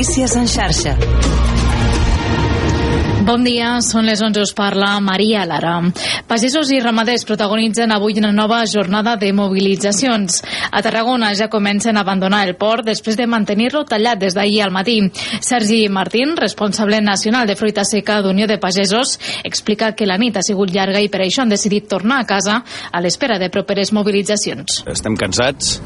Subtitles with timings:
[0.00, 0.94] Notícies en xarxa.
[3.28, 5.74] Bon dia, són les 11, us parla Maria Lara.
[6.24, 10.40] Pagesos i ramaders protagonitzen avui una nova jornada de mobilitzacions.
[10.70, 14.74] A Tarragona ja comencen a abandonar el port després de mantenir-lo tallat des d'ahir al
[14.74, 14.98] matí.
[15.40, 20.44] Sergi Martín, responsable nacional de fruita seca d'Unió de Pagesos, explica que la nit ha
[20.46, 24.84] sigut llarga i per això han decidit tornar a casa a l'espera de properes mobilitzacions.
[24.90, 25.80] Estem cansats,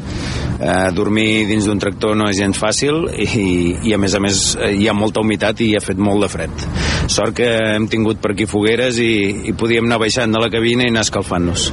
[0.60, 4.42] eh, dormir dins d'un tractor no és gens fàcil i, i a més a més
[4.70, 6.66] hi ha molta humitat i ha fet molt de fred.
[7.08, 9.14] Sort que hem tingut per aquí fogueres i,
[9.50, 11.70] i podíem anar baixant de la cabina i anar escalfant-nos.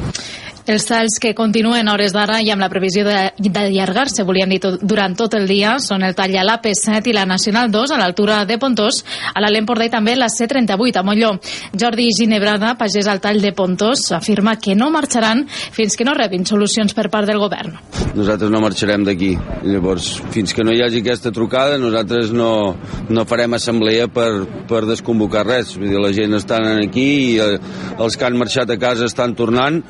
[0.70, 4.82] Els talls que continuen a hores d'ara i amb la previsió d'allargar-se, volien dir tot,
[4.86, 8.44] durant tot el dia, són el tall a l'AP7 i la Nacional 2 a l'altura
[8.46, 9.02] de Pontós,
[9.34, 11.32] a l'Empordà i també la C38 a Molló.
[11.74, 16.46] Jordi Ginebrada, pagès al tall de Pontós, afirma que no marxaran fins que no rebin
[16.46, 17.80] solucions per part del govern.
[18.14, 19.34] Nosaltres no marxarem d'aquí.
[19.66, 22.76] Llavors, fins que no hi hagi aquesta trucada, nosaltres no,
[23.10, 24.30] no farem assemblea per,
[24.70, 25.74] per desconvocar res.
[25.78, 27.54] Vull dir, la gent estan aquí i eh,
[27.98, 29.82] els que han marxat a casa estan tornant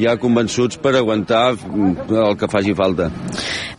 [0.00, 3.10] ja convençuts per aguantar el que faci falta.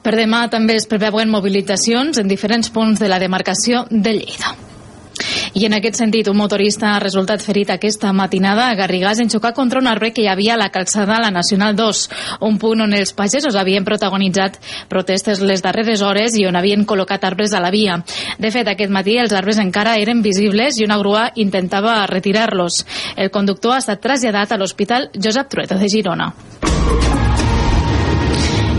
[0.06, 4.65] Per demà també es preveuen mobilitzacions en diferents punts de la demarcació de Lleida.
[5.56, 9.54] I en aquest sentit, un motorista ha resultat ferit aquesta matinada a Garrigàs en xocar
[9.56, 12.02] contra un arbre que hi havia a la calçada a la Nacional 2,
[12.44, 14.60] un punt on els pagesos havien protagonitzat
[14.92, 18.02] protestes les darreres hores i on havien col·locat arbres a la via.
[18.38, 22.84] De fet, aquest matí els arbres encara eren visibles i una grua intentava retirar-los.
[23.16, 26.34] El conductor ha estat traslladat a l'Hospital Josep Trueta de Girona.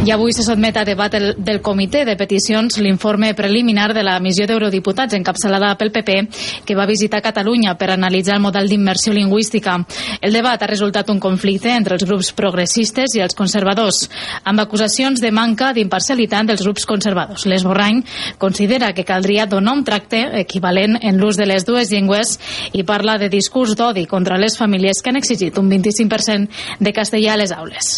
[0.06, 4.20] I avui se sotmet a debat el, del comitè de peticions l'informe preliminar de la
[4.22, 6.14] missió d'eurodiputats encapçalada pel PP
[6.62, 9.74] que va visitar Catalunya per analitzar el model d'immersió lingüística.
[10.22, 14.04] El debat ha resultat un conflicte entre els grups progressistes i els conservadors,
[14.46, 17.48] amb acusacions de manca d'imparcialitat dels grups conservadors.
[17.50, 18.04] L'Esborrany
[18.38, 22.38] considera que caldria donar un tracte equivalent en l'ús de les dues llengües
[22.78, 27.34] i parla de discurs d'odi contra les famílies que han exigit un 25% de castellà
[27.34, 27.96] a les aules.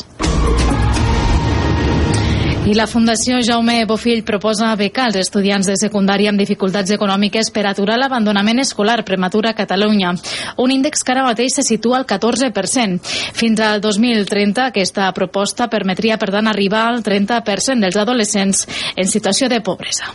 [2.69, 7.62] I la Fundació Jaume Bofill proposa becar als estudiants de secundària amb dificultats econòmiques per
[7.65, 10.12] aturar l'abandonament escolar prematur a Catalunya.
[10.61, 13.01] Un índex que ara mateix se situa al 14%.
[13.41, 19.49] Fins al 2030 aquesta proposta permetria, per tant, arribar al 30% dels adolescents en situació
[19.49, 20.12] de pobresa.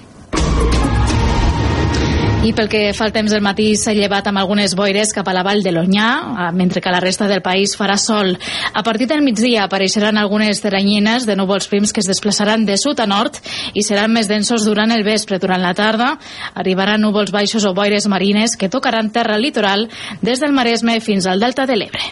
[2.43, 5.33] I pel que fa al temps del matí s'ha llevat amb algunes boires cap a
[5.35, 8.33] la vall de l'Onyà, mentre que la resta del país farà sol.
[8.73, 12.99] A partir del migdia apareixeran algunes teranyines de núvols prims que es desplaçaran de sud
[12.99, 13.39] a nord
[13.73, 15.39] i seran més densos durant el vespre.
[15.39, 16.17] Durant la tarda
[16.53, 19.87] arribaran núvols baixos o boires marines que tocaran terra litoral
[20.21, 22.11] des del Maresme fins al Delta de l'Ebre.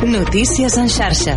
[0.00, 1.36] Notícies en xarxa.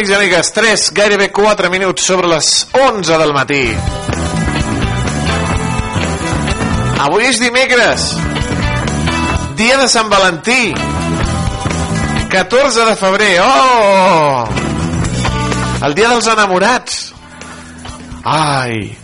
[0.00, 0.52] Amics i amigues?
[0.56, 3.76] 3, gairebé 4 minuts sobre les 11 del matí.
[7.04, 8.06] Avui és dimecres,
[9.60, 10.72] dia de Sant Valentí,
[12.32, 14.48] 14 de febrer, oh!
[15.84, 17.12] El dia dels enamorats.
[18.24, 18.96] Ai,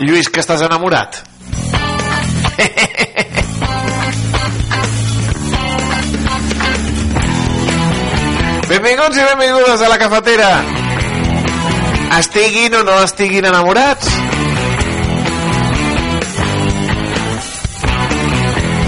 [0.00, 1.22] Lluís, que estàs enamorat?
[8.70, 10.48] Benvinguts i benvingudes a la cafetera.
[12.20, 14.06] Estiguin o no estiguin enamorats.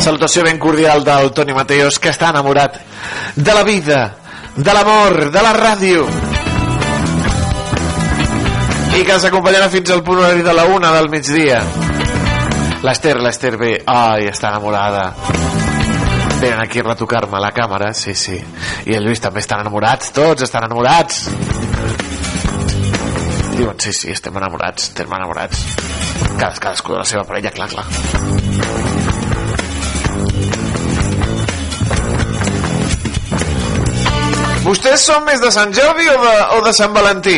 [0.04, 2.78] Salutació ben cordial del Toni Mateos, que està enamorat
[3.34, 3.98] de la vida,
[4.54, 6.06] de l'amor, de la ràdio
[8.92, 11.58] i que ens acompanyarà fins al punt horari de la una del migdia.
[12.86, 15.10] L'Ester, l'Ester ve, ai, està enamorada
[16.42, 18.34] venen aquí a retocar-me la càmera sí, sí,
[18.90, 21.28] i el Lluís també estan enamorats tots estan enamorats
[23.54, 25.60] diuen sí, sí, estem enamorats estem enamorats
[26.40, 27.86] Cades, cadascú de la seva parella, clar, clar
[34.62, 37.36] Vostès són més de Sant Jordi o de, o de Sant Valentí?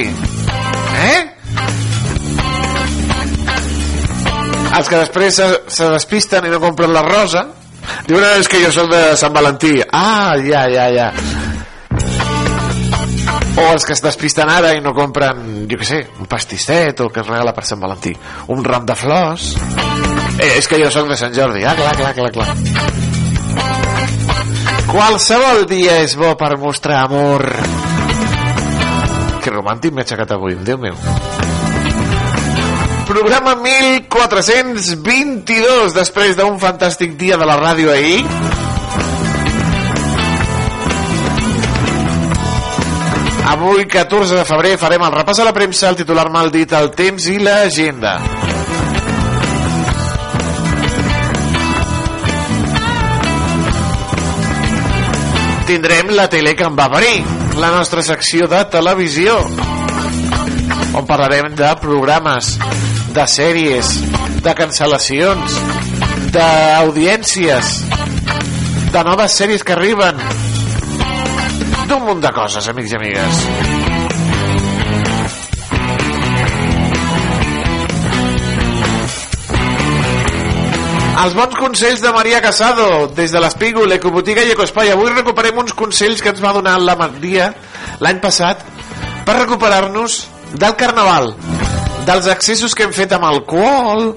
[1.05, 1.21] Eh?
[4.79, 7.45] Els que després se, se despisten i no compren la rosa
[8.07, 9.81] diuen "Ah, és que jo soc de Sant Valentí.
[9.93, 11.13] Ah, ja, ja, ja.
[13.57, 17.09] O els que es despisten ara i no compren, jo què sé, un pastisset o
[17.09, 18.15] que es regala per Sant Valentí.
[18.49, 19.55] Un ram de flors.
[20.39, 21.63] Eh, és que jo sóc de Sant Jordi.
[21.65, 22.49] Ah, clar, clar, clar, clar.
[24.91, 27.47] Qualsevol dia és bo per mostrar amor.
[29.43, 30.95] Que romàntic m'he aixecat avui, Déu meu.
[33.15, 38.25] Programa 1422 després d'un fantàstic dia de la ràdio ahir.
[43.53, 46.91] Avui, 14 de febrer, farem el repàs a la premsa, el titular mal dit, el
[46.99, 48.19] temps i l'agenda.
[55.71, 57.23] Tindrem la tele que em va parir,
[57.63, 59.39] la nostra secció de televisió,
[60.99, 62.59] on parlarem de programes,
[63.15, 63.91] de sèries,
[64.43, 65.59] de cancel·lacions,
[66.35, 67.69] d'audiències,
[68.91, 70.19] de noves sèries que arriben,
[71.87, 73.45] d'un munt de coses, amics i amigues.
[81.25, 84.91] Els bons consells de Maria Casado, des de l'Espígol, Ecobotiga i Ecoespai.
[84.93, 87.53] Avui recuperem uns consells que ens va donar la Maria
[88.03, 88.67] l'any passat
[89.25, 90.25] per recuperar-nos
[90.59, 91.33] del carnaval,
[92.05, 94.11] dels accessos que hem fet amb alcohol,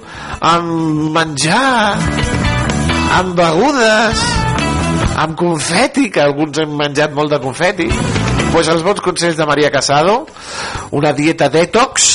[0.44, 1.96] amb menjar,
[3.18, 4.24] amb begudes,
[5.24, 7.88] amb confeti, que alguns hem menjat molt de confeti.
[8.52, 10.26] Pues els bons consells de Maria Casado,
[10.96, 12.14] una dieta detox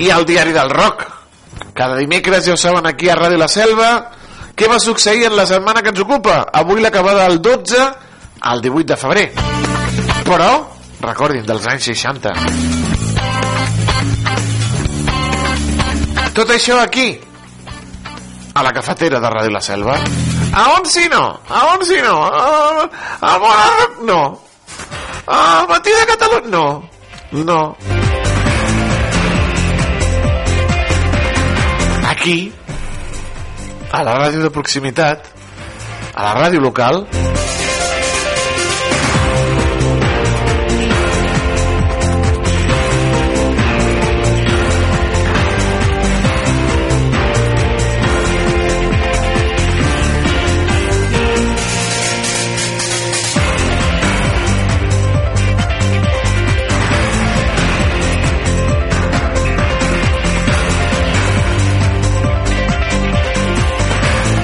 [0.00, 1.06] i el diari del rock.
[1.76, 3.90] Cada dimecres, ja ho saben, aquí a Ràdio La Selva,
[4.56, 6.42] què va succeir en la setmana que ens ocupa?
[6.52, 7.86] Avui l'acabada del 12
[8.40, 9.26] al 18 de febrer.
[10.28, 10.52] Però,
[11.00, 12.79] recordin, dels anys 60.
[16.34, 17.08] Tot això aquí,
[18.54, 19.96] a la cafetera de Ràdio La Selva.
[20.52, 21.24] A on si no?
[21.48, 22.14] A on si no?
[22.26, 22.86] A,
[23.20, 24.20] a Monarroc no.
[25.26, 26.64] A Matí de Catalunya no.
[27.32, 27.76] No.
[32.10, 32.52] Aquí,
[33.92, 35.28] a la ràdio de proximitat,
[36.14, 37.06] a la ràdio local,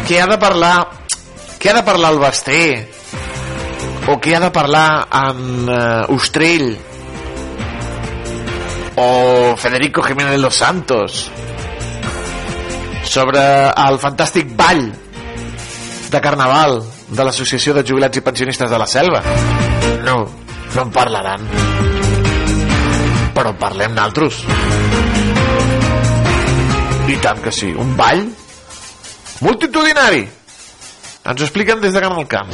[0.06, 0.74] què ha de parlar?
[1.58, 2.60] Què ha de parlar el Basté?
[4.06, 4.86] O què ha de parlar
[5.18, 6.76] en uh, Ostrell?
[9.02, 11.26] O Federico Jiménez Los Santos?
[13.02, 13.42] Sobre
[13.72, 14.86] el fantàstic ball
[16.12, 16.78] de carnaval
[17.10, 19.24] de l'Associació de Jubilats i Pensionistes de la Selva.
[20.06, 20.20] No,
[20.76, 21.50] no en parlaran.
[23.34, 24.44] Però parlem naltros.
[27.10, 28.28] I tant que sí, un ball
[29.40, 30.24] multitudinari
[31.26, 32.48] ens ho expliquen des de Canal Camp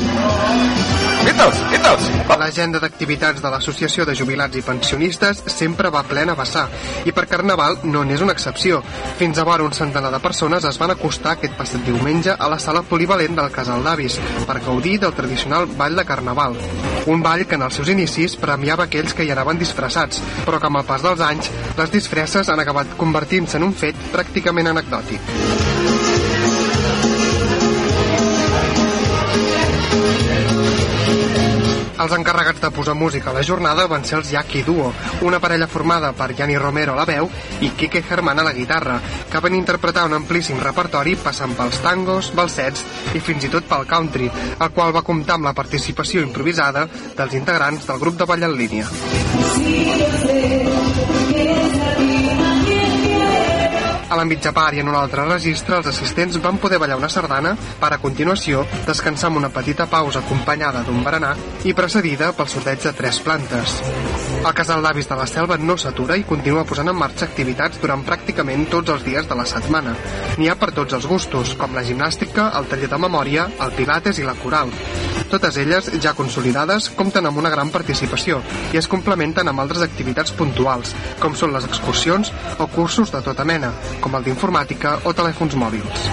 [1.22, 2.08] Quítals, quítals
[2.42, 6.64] L'agenda d'activitats de l'Associació de Jubilats i Pensionistes sempre va plena a vessar
[7.06, 8.80] i per Carnaval no n'és una excepció.
[9.20, 12.58] Fins a vora un centenar de persones es van acostar aquest passat diumenge a la
[12.58, 16.58] sala polivalent del Casal d'Avis per gaudir del tradicional ball de Carnaval.
[17.06, 20.72] Un ball que en els seus inicis premiava aquells que hi anaven disfressats, però que
[20.72, 25.91] amb el pas dels anys les disfresses han acabat convertint-se en un fet pràcticament anecdòtic.
[32.00, 34.92] Els encarregats de posar música a la jornada van ser els Yaki Duo,
[35.28, 37.28] una parella formada per Yanni Romero a la veu
[37.60, 42.32] i Kike Germán a la guitarra, que van interpretar un amplíssim repertori passant pels tangos,
[42.34, 42.84] balsets
[43.14, 47.36] i fins i tot pel country, el qual va comptar amb la participació improvisada dels
[47.38, 48.88] integrants del grup de ball en línia.
[54.12, 57.08] A la mitja part i en un altre registre, els assistents van poder ballar una
[57.08, 61.32] sardana per a continuació descansar amb una petita pausa acompanyada d'un berenar
[61.64, 63.78] i precedida pel sorteig de tres plantes.
[64.42, 68.04] El casal d'avis de la selva no s'atura i continua posant en marxa activitats durant
[68.04, 69.96] pràcticament tots els dies de la setmana.
[70.36, 74.20] N'hi ha per tots els gustos, com la gimnàstica, el taller de memòria, el pilates
[74.20, 74.74] i la coral.
[75.32, 78.42] Totes elles, ja consolidades, compten amb una gran participació
[78.74, 80.92] i es complementen amb altres activitats puntuals,
[81.22, 82.28] com són les excursions
[82.58, 83.70] o cursos de tota mena,
[84.02, 86.06] com el d'informàtica o telèfons mòbils.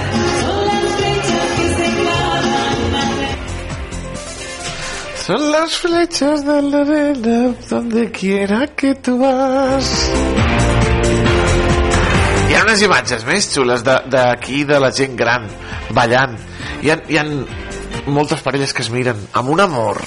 [5.30, 9.90] Son las flechas de la arena donde quiera que tu vas.
[12.50, 15.46] Hi ha unes imatges més xules d'aquí de, de la gent gran
[15.94, 16.34] ballant.
[16.82, 17.28] Hi ha, hi ha
[18.10, 20.02] moltes parelles que es miren amb un amor.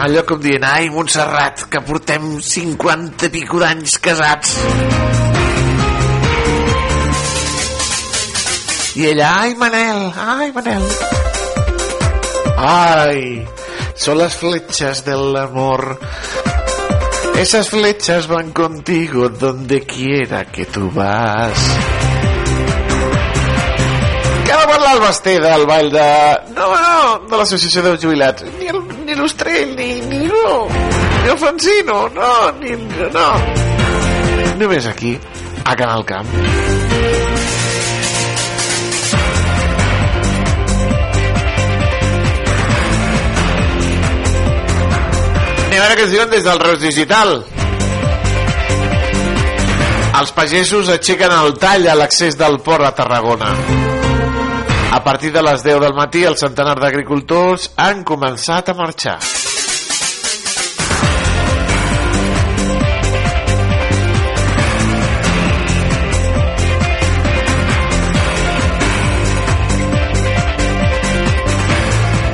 [0.00, 4.54] Allò com dient, ai, Montserrat, que portem 50 i pico d'anys casats.
[8.96, 10.86] I ella, ai, Manel, ai, Manel.
[12.56, 13.46] Ay,
[13.94, 15.98] son las flechas del amor.
[17.36, 21.60] Esas flechas van contigo donde quiera que tú vas.
[24.44, 26.08] Què va parlar el Basté del ball de...
[26.56, 28.44] No, no, de l'associació de jubilats.
[28.58, 30.68] Ni el- ni l'Ostrell, ni, ni no.
[31.22, 32.70] Ni el Francino, no, ni...
[33.12, 33.28] No.
[34.56, 35.18] Només aquí,
[35.64, 36.26] a Canal Camp.
[45.70, 47.36] Anem a veure què ens diuen des del Reus Digital.
[50.20, 53.54] Els pagesos aixequen el tall a l'accés del port a Tarragona.
[54.92, 59.20] A partir de les 10 del matí, el centenar d'agricultors han començat a marxar.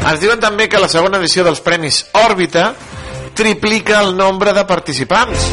[0.06, 2.70] Ens diuen també que la segona edició dels Premis Òrbita
[3.36, 5.50] triplica el nombre de participants.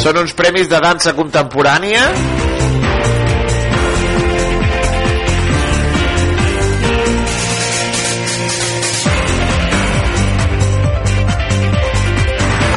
[0.00, 2.37] Són uns premis de dansa contemporània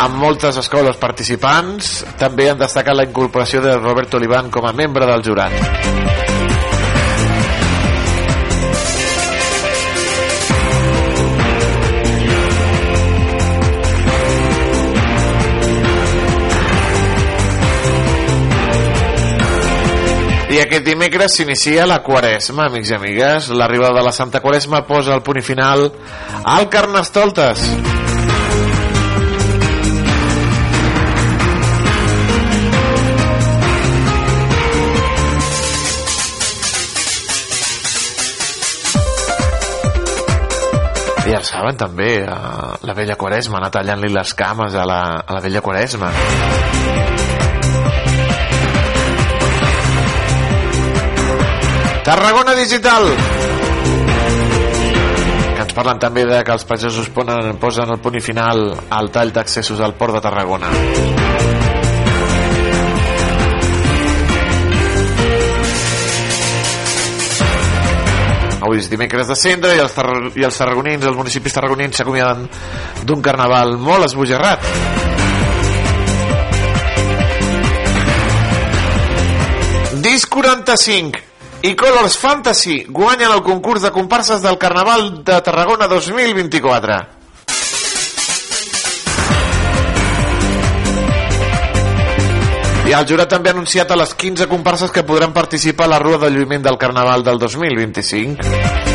[0.01, 5.05] amb moltes escoles participants també han destacat la incorporació de Roberto Olivan com a membre
[5.05, 5.53] del jurat
[20.51, 23.47] I aquest dimecres s'inicia la Quaresma, amics i amigues.
[23.55, 25.87] L'arribada de la Santa Quaresma posa el punt final
[26.43, 27.63] al Carnestoltes.
[27.71, 28.00] Ja
[41.61, 45.61] saben també, eh, la vella Quaresma, anar tallant-li les cames a la, a la vella
[45.61, 46.09] Quaresma.
[52.01, 53.11] Tarragona Digital
[55.51, 59.13] que ens parlen també de que els pagesos ponen, posen el punt i final al
[59.13, 61.50] tall d'accessos al port de Tarragona
[68.71, 69.91] Avui és dimecres de cendre i els,
[70.39, 72.45] i els tarragonins, els municipis tarragonins s'acomiaden
[73.03, 74.63] d'un carnaval molt esbojarrat.
[80.07, 81.19] Disc 45
[81.67, 87.20] i Colors Fantasy guanyen el concurs de comparses del Carnaval de Tarragona 2024.
[92.91, 96.03] I el jurat també ha anunciat a les 15 comparses que podran participar a la
[96.03, 98.90] Rua de Lluïment del Carnaval del 2025.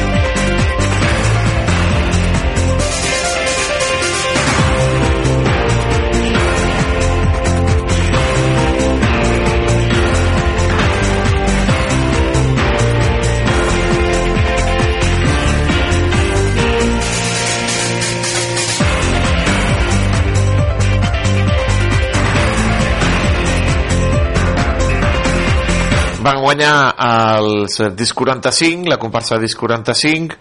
[26.27, 30.39] Van guanyar els Disc 45, la comparsa Disc 45,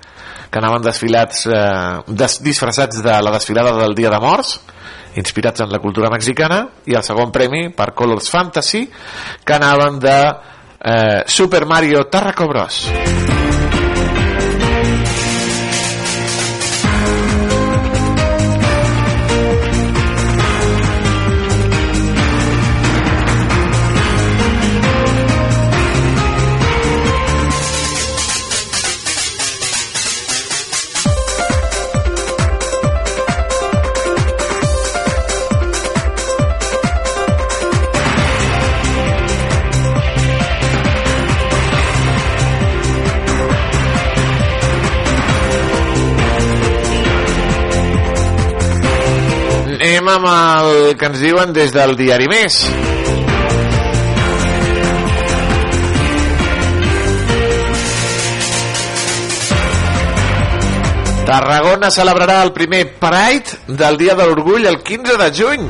[0.49, 4.59] que anaven desfilats, eh, des, disfressats de la desfilada del Dia de Morts,
[5.15, 8.85] inspirats en la cultura mexicana, i el segon premi per Colors Fantasy,
[9.45, 13.44] que anaven de eh, Super Mario Tarraco Bros.
[50.05, 52.59] anem amb el que ens diuen des del diari Més.
[61.25, 65.69] Tarragona celebrarà el primer Pride del Dia de l'Orgull el 15 de juny.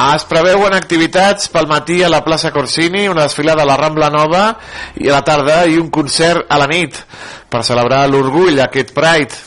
[0.00, 4.44] Es preveuen activitats pel matí a la plaça Corsini, una desfilada a la Rambla Nova
[4.96, 6.96] i a la tarda i un concert a la nit
[7.52, 9.44] per celebrar l'orgull, aquest Pride,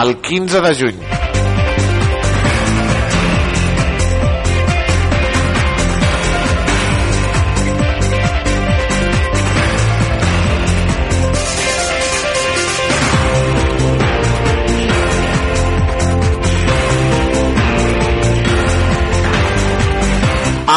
[0.00, 1.13] el 15 de juny.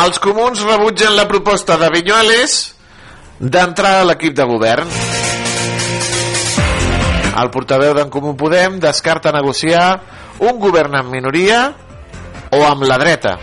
[0.08, 2.54] Els comuns rebutgen la proposta de Vinyuales
[3.40, 4.88] d'entrar a l'equip de govern.
[7.42, 9.90] El portaveu d'en Comú Podem descarta negociar
[10.40, 11.60] un govern en minoria
[12.56, 13.36] o amb la dreta.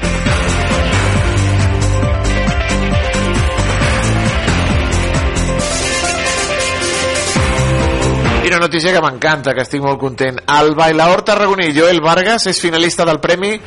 [8.41, 10.41] I una notícia que m'encanta, que estic molt content.
[10.49, 13.59] El bailaor tarragoní Joel Vargas és finalista del Premi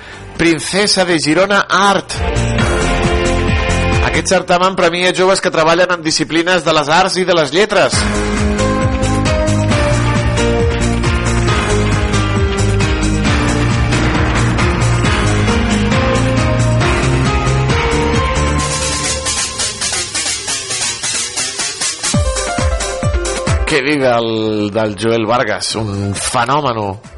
[0.41, 2.46] Princesa de Girona Art.
[4.07, 7.97] Aquest certamen premia joves que treballen en disciplines de les arts i de les lletres.
[23.67, 24.31] Què dir del,
[24.71, 25.75] del Joel Vargas?
[25.75, 27.16] Un fenòmeno.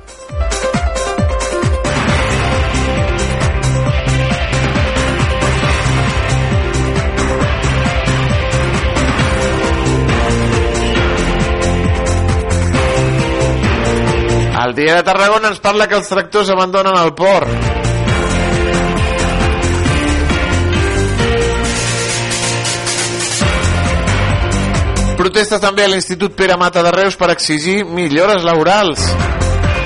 [14.60, 17.48] El dia de Tarragona ens parla que els tractors abandonen el port.
[25.20, 29.06] Protestes també a l'Institut Pere Mata de Reus per exigir millores laborals.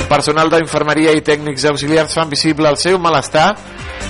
[0.10, 3.52] Personal d'infermeria i tècnics auxiliars fan visible el seu malestar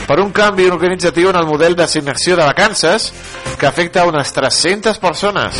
[0.07, 3.11] per un canvi organitzatiu en el model d'assignació de vacances
[3.59, 5.59] que afecta a unes 300 persones.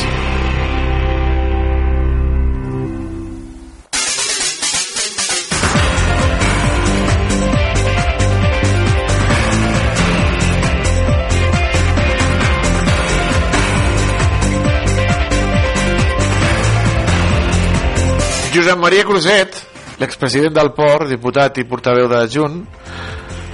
[18.54, 19.56] Josep Maria Cruzet,
[19.98, 22.60] l'expresident del Port, diputat i portaveu de Junt,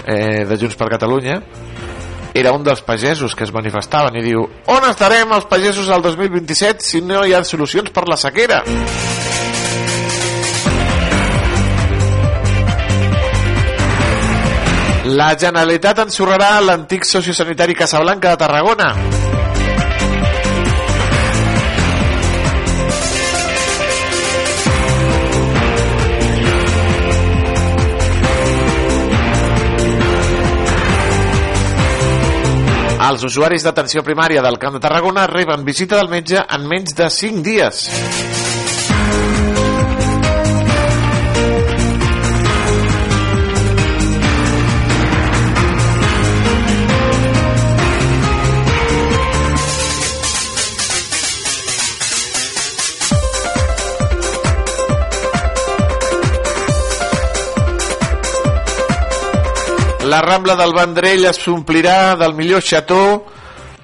[0.04, 1.38] eh, de Junts per Catalunya,
[2.36, 6.84] era un dels pagesos que es manifestaven i diu on estarem els pagesos al 2027
[6.84, 8.60] si no hi ha solucions per la sequera?
[15.16, 18.94] La Generalitat ensorrarà l'antic sociosanitari Casablanca de Tarragona.
[33.10, 37.10] Els usuaris d'atenció primària del Camp de Tarragona reben visita del metge en menys de
[37.10, 38.49] 5 dies.
[60.30, 63.02] Rambla del Vendrell es omplirà del millor xató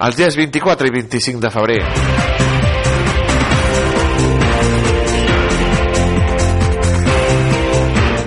[0.06, 1.78] els dies 24 i 25 de febrer.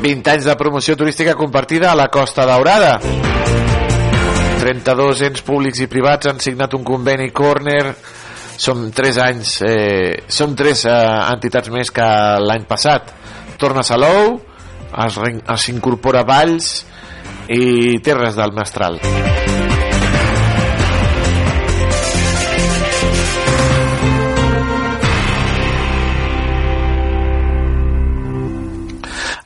[0.03, 2.97] Vint anys de promoció turística compartida a la Costa Daurada.
[4.59, 7.95] 32 ens públics i privats han signat un conveni Corner
[8.59, 10.99] som 3 anys eh, som 3 eh,
[11.37, 12.11] entitats més que
[12.43, 13.15] l'any passat
[13.55, 14.41] torna Salou
[15.07, 16.81] es, es incorpora Valls
[17.49, 18.99] i Terres del Mestral.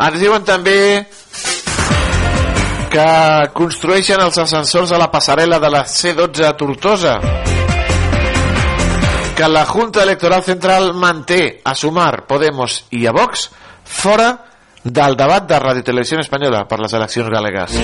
[0.03, 0.77] Ens diuen també
[2.91, 3.09] que
[3.55, 7.15] construeixen els ascensors a la passarel·la de la C12 a Tortosa
[9.33, 13.47] que la Junta Electoral Central manté a Sumar, Podemos i a Vox
[13.83, 14.27] fora
[14.83, 17.77] del debat de Radio Televisió Espanyola per les eleccions galegues.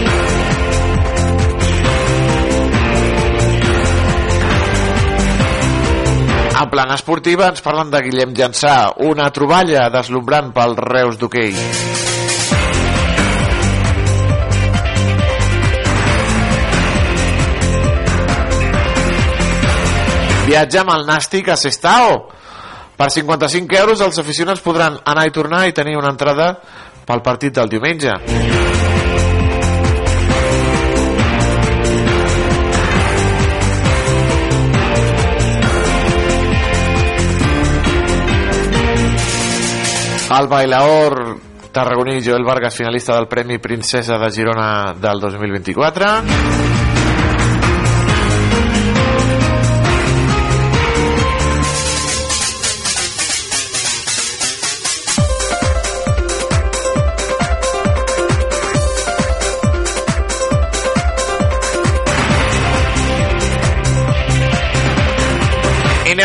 [6.59, 11.55] En plan esportiva ens parlen de Guillem Llançà, una troballa deslumbrant pel Reus d'hoquei.
[20.49, 22.19] Viatge amb el Nàstic a Sestao.
[22.99, 26.49] Per 55 euros els aficionats podran anar i tornar i tenir una entrada
[27.09, 28.13] pel partit del diumenge.
[40.29, 41.39] El bailaor
[41.73, 46.78] tarragoní Joel Vargas, finalista del Premi Princesa de Girona del 2024.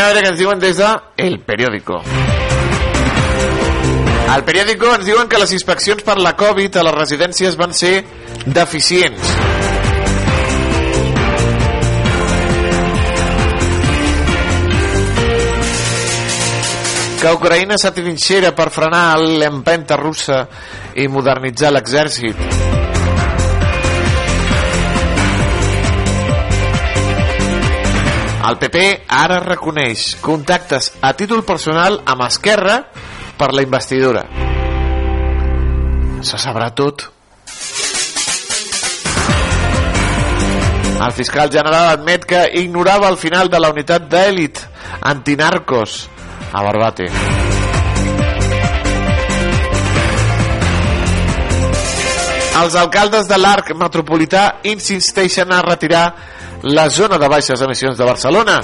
[0.05, 0.87] I anem a veure què ens diuen des de
[1.17, 1.95] El Periódico.
[4.29, 8.03] Al periòdico ens diuen que les inspeccions per la Covid a les residències van ser
[8.45, 9.31] deficients.
[17.23, 20.43] Que Ucraïna s'atrinxera per frenar l'empenta russa
[20.93, 22.64] i modernitzar l'exèrcit.
[28.45, 32.75] El PP ara reconeix contactes a títol personal amb Esquerra
[33.39, 34.21] per la investidura.
[36.21, 37.07] Se sabrà tot.
[40.95, 44.61] El fiscal general admet que ignorava el final de la unitat d'èlit
[45.01, 46.05] antinarcos
[46.53, 47.44] a Barbate.
[52.55, 56.05] Els alcaldes de l'arc metropolità insisteixen a retirar
[56.63, 58.61] la zona de baixes emissions de Barcelona.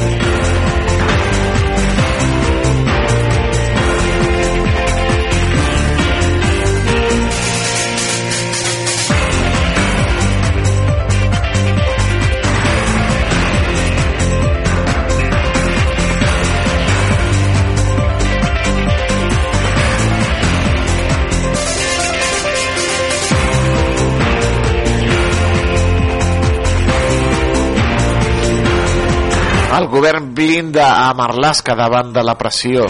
[29.72, 32.84] El govern blinda a Marlaska davant de la pressió.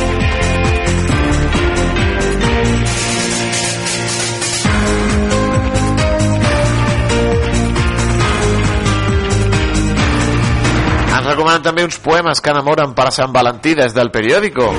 [11.12, 14.74] Ens recomanen també uns poemes que enamoren per a Sant Valentí des del periòdico.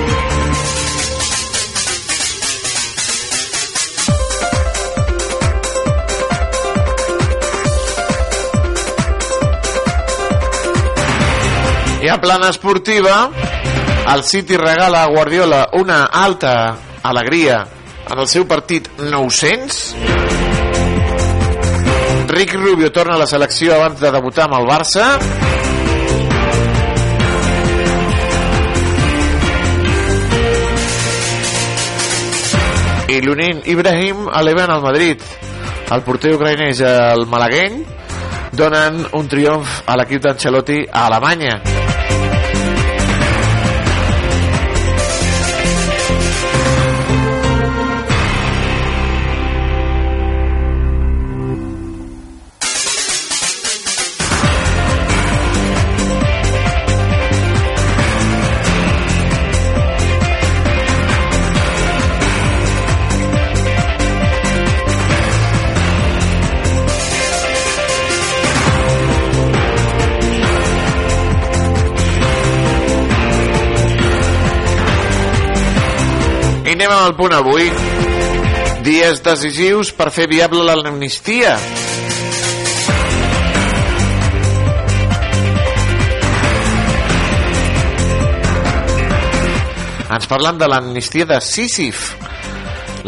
[12.03, 13.31] I a plana esportiva,
[14.13, 17.65] el City regala a Guardiola una alta alegria
[18.11, 19.95] en el seu partit 900.
[22.27, 25.05] Rick Rubio torna a la selecció abans de debutar amb el Barça.
[33.07, 35.23] I l'Unin Ibrahim eleven al Madrid.
[35.87, 37.79] El porter ucraïnès, el malagueny,
[38.51, 41.61] donen un triomf a l'equip d'Ancelotti a Alemanya.
[76.93, 77.71] Amb el punt avui.
[78.85, 81.55] Dies decisius per fer viable l'amnistia.
[90.13, 92.11] Ens parlen de l'amnistia de Sísif.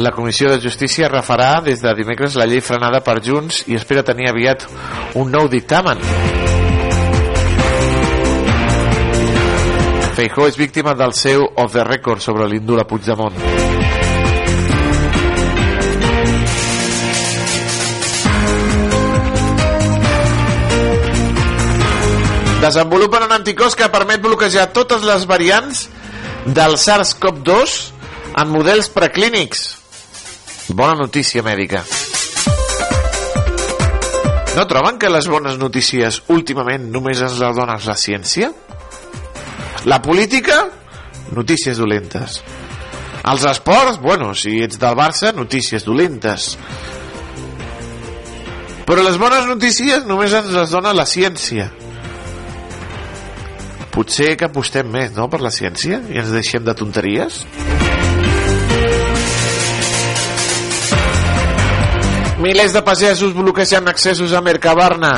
[0.01, 4.01] La Comissió de Justícia refarà des de dimecres la llei frenada per Junts i espera
[4.03, 4.65] tenir aviat
[5.13, 6.01] un nou dictamen.
[10.17, 13.74] Feijó és víctima del seu off the record sobre l'indult a Puigdemont.
[22.61, 25.85] Desenvolupen un anticòs que permet bloquejar totes les variants
[26.45, 27.75] del SARS-CoV-2
[28.41, 29.67] en models preclínics.
[30.69, 31.83] Bona notícia mèdica.
[34.55, 38.53] No troben que les bones notícies últimament només ens les dona la ciència?
[39.85, 40.61] La política,
[41.35, 42.39] notícies dolentes.
[43.25, 46.55] Els esports, bueno, si ets del Barça, notícies dolentes.
[48.85, 51.67] Però les bones notícies només ens les dona la ciència.
[53.95, 57.45] Potser que apostem més, no?, per la ciència i ens deixem de tonteries.
[62.43, 65.15] Milers de pagesos bloquegen accessos a Mercabarna.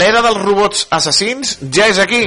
[0.00, 2.26] L'era dels robots assassins ja és aquí.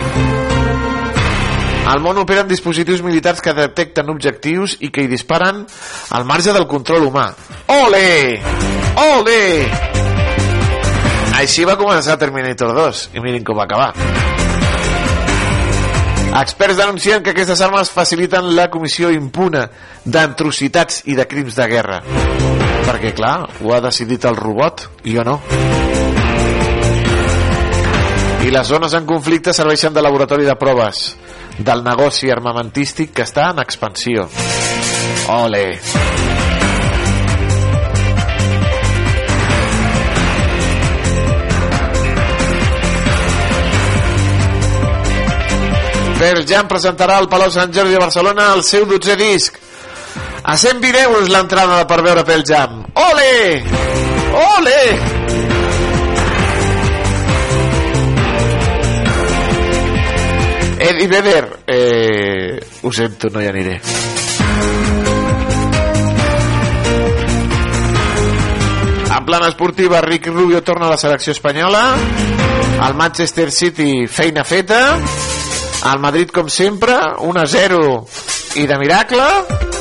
[1.84, 5.66] Al món operen dispositius militars que detecten objectius i que hi disparen
[6.16, 7.28] al marge del control humà.
[7.76, 8.40] Ole!
[9.04, 9.42] Ole!
[11.34, 13.92] Així va començar Terminator 2 i mirin com va acabar.
[16.34, 19.68] Experts denuncien que aquestes armes faciliten la comissió impuna
[20.06, 22.00] d'atrocitats i de crims de guerra.
[22.88, 25.36] Perquè, clar, ho ha decidit el robot i jo no.
[28.44, 31.12] I les zones en conflicte serveixen de laboratori de proves
[31.58, 34.28] del negoci armamentístic que està en expansió.
[35.34, 35.66] Ole!
[46.24, 49.60] Pearl Jam presentarà al Palau Sant Jordi de Barcelona el seu 12è disc.
[50.44, 52.80] A 120 euros l'entrada per veure Pearl Jam.
[53.10, 53.34] Ole!
[54.34, 55.13] Ole!
[60.84, 63.80] Eddie Vedder, eh, ho sento, no hi aniré.
[69.16, 71.96] En plan esportiva, Ricky Rubio torna a la selecció espanyola.
[72.86, 74.98] El Manchester City, feina feta.
[75.94, 77.86] El Madrid, com sempre, 1 a 0
[78.60, 79.73] i de miracle.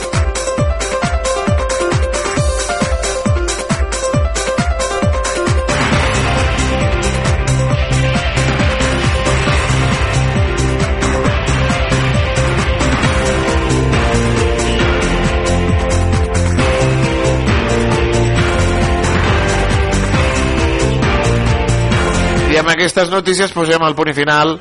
[22.83, 24.57] Aquestes notícies posem el punt i final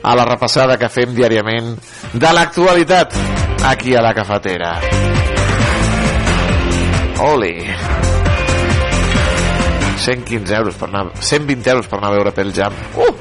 [0.00, 1.74] a la repassada que fem diàriament
[2.16, 3.16] de l'actualitat
[3.68, 4.72] aquí a la cafetera.
[7.28, 7.54] Oli!
[10.00, 11.10] 115 euros per anar...
[11.20, 12.80] 120 euros per anar a veure pel jam.
[12.96, 13.19] Uh!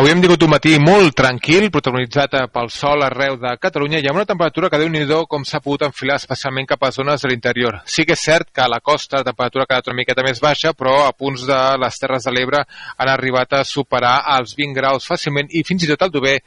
[0.00, 4.16] Avui hem tingut un matí molt tranquil, protagonitzat pel sol arreu de Catalunya i amb
[4.16, 7.82] una temperatura que déu nhi com s'ha pogut enfilar especialment cap a zones de l'interior.
[7.84, 10.40] Sí que és cert que a la costa la temperatura ha quedat una miqueta més
[10.40, 12.62] baixa, però a punts de les Terres de l'Ebre
[12.96, 16.38] han arribat a superar els 20 graus fàcilment i fins i tot al Dober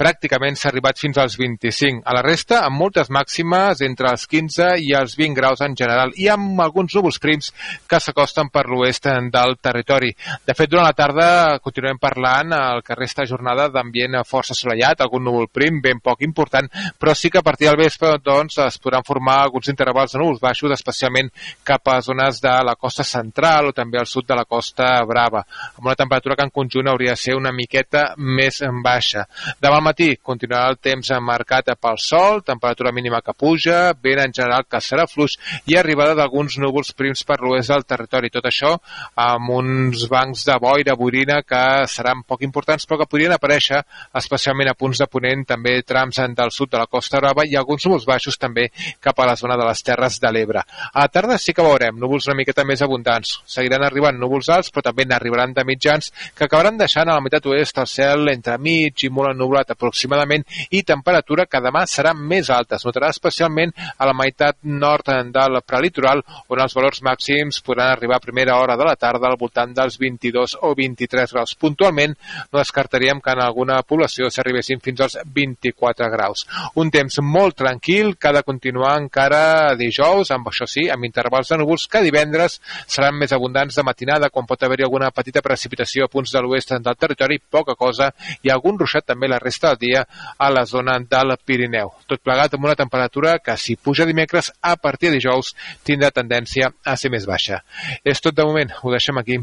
[0.00, 2.02] pràcticament s'ha arribat fins als 25.
[2.08, 6.14] A la resta, amb moltes màximes entre els 15 i els 20 graus en general
[6.16, 7.50] i amb alguns núvols prims
[7.88, 10.10] que s'acosten per l'oest del territori.
[10.46, 15.24] De fet, durant la tarda continuem parlant el que resta jornada d'ambient força assolellat, algun
[15.26, 19.04] núvol prim, ben poc important, però sí que a partir del vespre doncs, es podran
[19.06, 21.30] formar alguns intervals de núvols baixos, especialment
[21.64, 25.44] cap a zones de la costa central o també al sud de la costa brava,
[25.76, 29.26] amb una temperatura que en conjunt hauria de ser una miqueta més baixa.
[29.60, 34.66] Demà matí continuarà el temps marcat pel sol, temperatura mínima que puja, vent en general
[34.70, 35.36] que serà fluix
[35.70, 38.30] i arribada d'alguns núvols prims per l'oest del territori.
[38.30, 38.72] Tot això
[39.20, 43.82] amb uns bancs de boira, boirina, que seran poc importants però que podrien aparèixer
[44.20, 47.86] especialment a punts de ponent, també trams del sud de la Costa Brava i alguns
[47.86, 48.68] núvols baixos també
[49.00, 50.62] cap a la zona de les Terres de l'Ebre.
[50.92, 53.38] A la tarda sí que veurem núvols una miqueta més abundants.
[53.48, 57.46] Seguiran arribant núvols alts, però també n'arribaran de mitjans que acabaran deixant a la meitat
[57.50, 62.52] oest el cel entre mig i molt ennublat aproximadament i temperatura que demà serà més
[62.52, 62.76] alta.
[62.76, 66.20] Es notarà especialment a la meitat nord del prelitoral
[66.52, 69.96] on els valors màxims podran arribar a primera hora de la tarda al voltant dels
[69.98, 71.54] 22 o 23 graus.
[71.56, 72.14] Puntualment
[72.52, 76.44] no descartaríem que en alguna població s'arribessin fins als 24 graus.
[76.76, 81.50] Un temps molt tranquil que ha de continuar encara dijous, amb això sí, amb intervals
[81.50, 86.06] de núvols que divendres seran més abundants de matinada, quan pot haver-hi alguna petita precipitació
[86.06, 88.10] a punts de l'oest del territori, poca cosa,
[88.42, 90.04] i algun ruixat també la resta del dia
[90.38, 91.94] a la zona del Pirineu.
[92.10, 95.54] Tot plegat amb una temperatura que, si puja dimecres, a partir de dijous
[95.86, 97.62] tindrà tendència a ser més baixa.
[98.04, 99.40] És tot de moment, ho deixem aquí.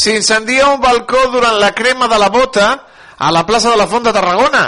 [0.00, 2.70] S'incendia un balcó durant la crema de la bota
[3.20, 4.64] a la plaça de la Font de Tarragona.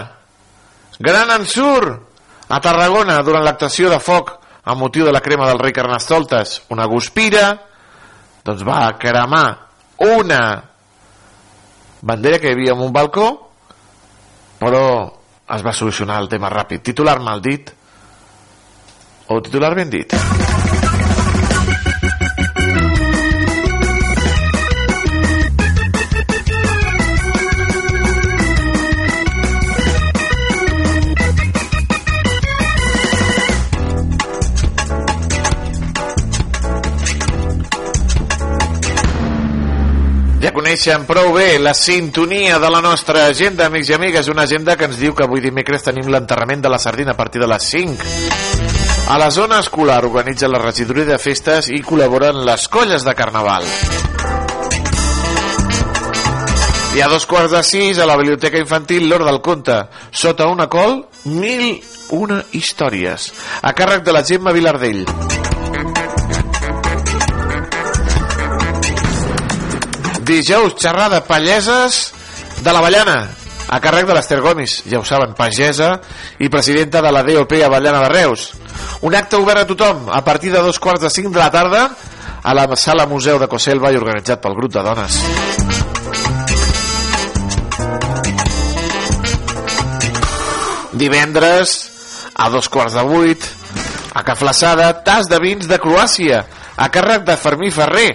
[1.00, 4.34] Gran ensurt a Tarragona durant l'actuació de foc
[4.68, 6.60] amb motiu de la crema del rei Carnestoltes.
[6.70, 7.46] Una guspira
[8.44, 9.46] doncs va cremar
[10.04, 10.42] una
[12.02, 13.28] bandera que hi havia en un balcó
[14.60, 14.84] però
[15.54, 17.70] es va solucionar el tema ràpid titular mal dit
[19.28, 20.51] o titular ben dit
[40.72, 44.86] coneixen prou bé la sintonia de la nostra agenda, amics i amigues, una agenda que
[44.88, 48.06] ens diu que avui dimecres tenim l'enterrament de la sardina a partir de les 5.
[49.12, 53.68] A la zona escolar organitza la regidoria de festes i col·laboren les colles de carnaval.
[56.96, 59.76] I a dos quarts de sis, a la biblioteca infantil L'Hora del Conte,
[60.08, 61.82] sota una col, mil
[62.16, 63.28] una històries,
[63.60, 65.04] a càrrec de la Gemma Vilardell.
[70.22, 72.12] Dijous, xerrada Palleses
[72.62, 73.26] de la Vallana,
[73.66, 75.96] a càrrec de l'Ester Gomis, ja ho saben, pagesa
[76.38, 78.52] i presidenta de la DOP Avellana de Reus.
[79.02, 81.88] Un acte obert a tothom a partir de dos quarts de cinc de la tarda
[82.42, 85.18] a la sala Museu de Coselva i organitzat pel grup de dones.
[91.02, 91.78] Divendres,
[92.38, 93.54] a dos quarts de vuit,
[94.14, 96.44] a Caflaçada, tas de vins de Croàcia,
[96.76, 98.12] a càrrec de Fermí Ferrer,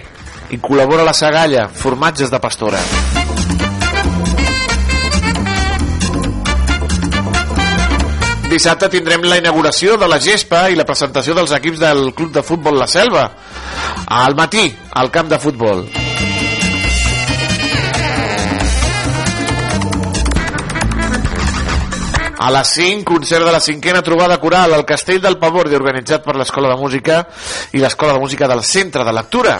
[0.50, 2.80] i col·labora la Sagalla, formatges de pastora.
[8.48, 12.42] Dissabte tindrem la inauguració de la gespa i la presentació dels equips del Club de
[12.42, 13.26] Futbol La Selva.
[14.08, 14.64] Al matí,
[14.96, 15.84] al camp de futbol.
[22.38, 26.36] A les 5, concert de la cinquena trobada coral al Castell del Pavor, organitzat per
[26.38, 27.24] l'Escola de Música
[27.74, 29.58] i l'Escola de Música del Centre de Lectura.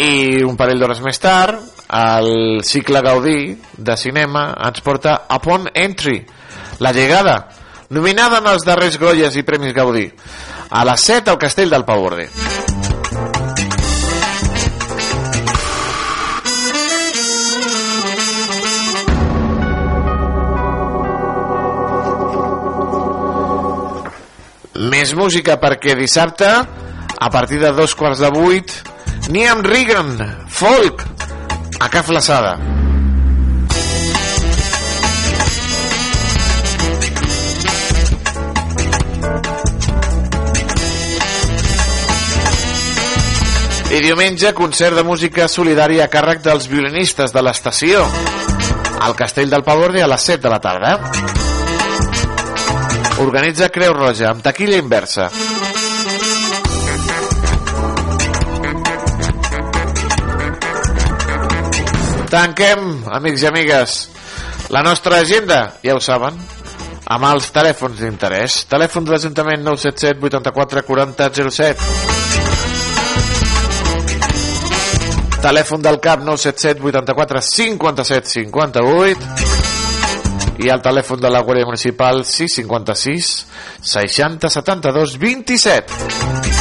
[0.00, 1.60] I un parell d'hores més tard
[1.92, 3.40] el cicle Gaudí
[3.76, 6.20] de cinema ens porta Upon Entry
[6.80, 7.36] la llegada
[7.90, 10.06] nominada en els darrers Goyes i Premis Gaudí.
[10.70, 12.28] A les 7 al Castell del Pavorde
[24.90, 28.72] més música perquè dissabte a partir de dos quarts de vuit
[29.30, 30.16] Niam Regan,
[30.48, 31.04] folk,
[31.78, 32.58] a Ca Flaçada.
[43.90, 48.02] I diumenge, concert de música solidària a càrrec dels violinistes de l'estació
[48.98, 50.98] al Castell del Pavorde a les 7 de la tarda.
[53.22, 55.30] Organitza Creu Roja amb taquilla inversa.
[62.30, 63.94] Tanquem, amics i amigues,
[64.70, 66.36] la nostra agenda, ja ho saben,
[67.10, 68.66] amb els telèfons d'interès.
[68.70, 71.74] Telèfon de l'Ajuntament 977 84 40 07.
[75.40, 79.50] Telèfon del CAP 977 84 57 58
[80.60, 83.46] i el telèfon de la Guàrdia Municipal 656
[83.90, 86.59] 60 72 27.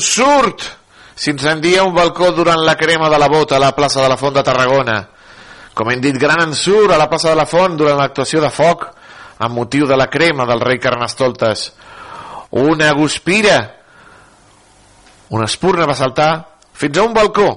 [0.00, 0.62] Ensurt!
[1.20, 4.32] S'incendia un balcó durant la crema de la bota a la plaça de la Font
[4.32, 4.96] de Tarragona.
[5.76, 8.86] Com hem dit, gran ensurt a la plaça de la Font durant l'actuació de foc
[9.44, 11.66] amb motiu de la crema del rei Carnestoltes.
[12.56, 13.58] Una guspira,
[15.36, 16.30] una espurna va saltar
[16.72, 17.50] fins a un balcó,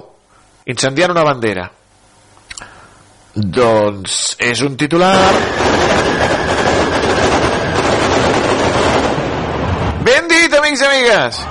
[0.68, 1.70] incendiant una bandera.
[3.32, 5.16] Doncs és un titular...
[10.04, 11.44] Ben dit, amics i amigues!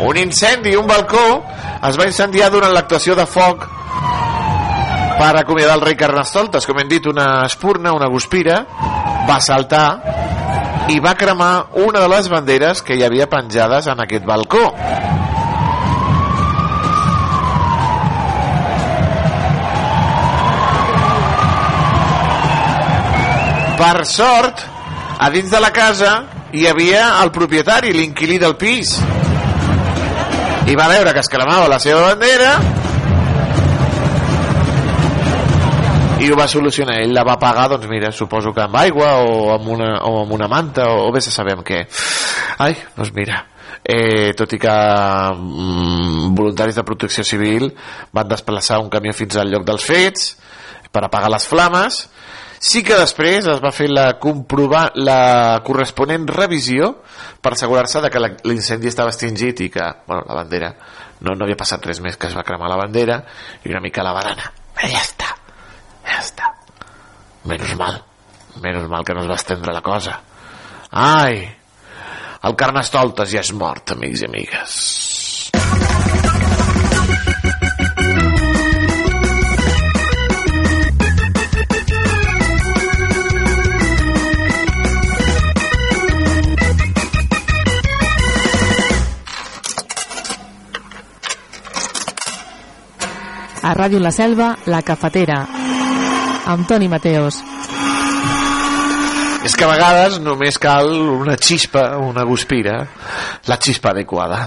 [0.00, 1.42] Un incendi, un balcó,
[1.86, 3.66] es va incendiar durant l'actuació de foc
[5.20, 6.64] per acomiadar el rei Carnestoltes.
[6.64, 8.62] Com hem dit, una espurna, una guspira,
[9.28, 9.86] va saltar
[10.88, 11.52] i va cremar
[11.84, 14.64] una de les banderes que hi havia penjades en aquest balcó.
[23.80, 24.66] Per sort,
[25.20, 26.10] a dins de la casa
[26.52, 28.96] hi havia el propietari, l'inquilí del pis.
[30.68, 32.52] I va veure que es cremava la seva bandera
[36.20, 36.98] i ho va solucionar.
[37.00, 40.34] Ell la va pagar, doncs mira, suposo que amb aigua o amb una, o amb
[40.36, 41.80] una manta o, o vés a saber amb què.
[42.60, 43.40] Ai, doncs mira,
[43.80, 44.74] eh, tot i que
[45.32, 47.70] mm, voluntaris de protecció civil
[48.12, 50.34] van desplaçar un camió fins al lloc dels fets
[50.92, 52.02] per apagar les flames
[52.60, 56.92] sí que després es va fer la, comprovar, la corresponent revisió
[57.40, 60.74] per assegurar-se de que l'incendi estava extingit i que bueno, la bandera
[61.20, 63.22] no, no havia passat res més que es va cremar la bandera
[63.64, 65.34] i una mica la barana ja està,
[66.06, 66.52] ja està.
[67.48, 67.98] Menys mal.
[68.60, 70.18] Menys mal que no es va estendre la cosa.
[70.90, 71.42] Ai
[72.48, 74.76] el Carnestoltes ja és mort, amics i amigues.
[93.62, 95.42] A Ràdio La Selva, La Cafetera.
[96.48, 97.42] Amb Toni Mateos.
[99.44, 102.80] És que a vegades només cal una xispa, una guspira,
[103.48, 104.46] la xispa adequada.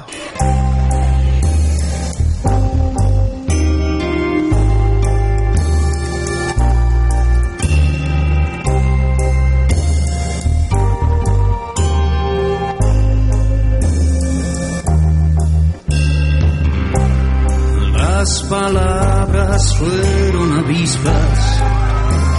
[18.24, 21.62] Las palabras fueron avispas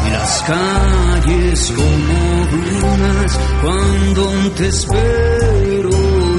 [0.07, 5.91] y las calles como brunas cuando te espero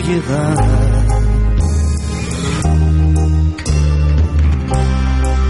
[0.01, 1.05] llegar.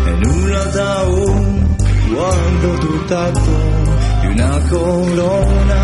[0.09, 1.55] En un ataúd
[2.13, 3.57] guardo tu tacto
[4.23, 5.83] y una corona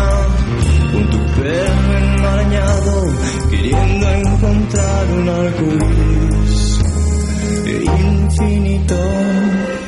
[0.92, 3.06] con tu pelo enmarañado
[3.48, 6.41] queriendo encontrar un arco
[8.48, 9.81] 比你懂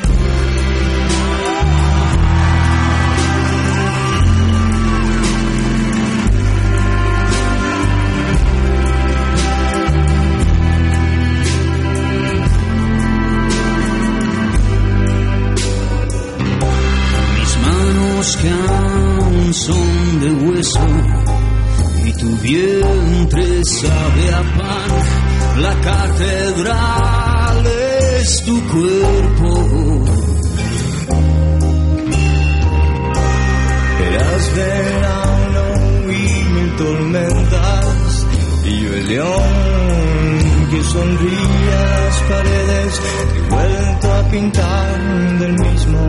[40.91, 45.99] sonríe las paredes que he vuelto a pintar del mismo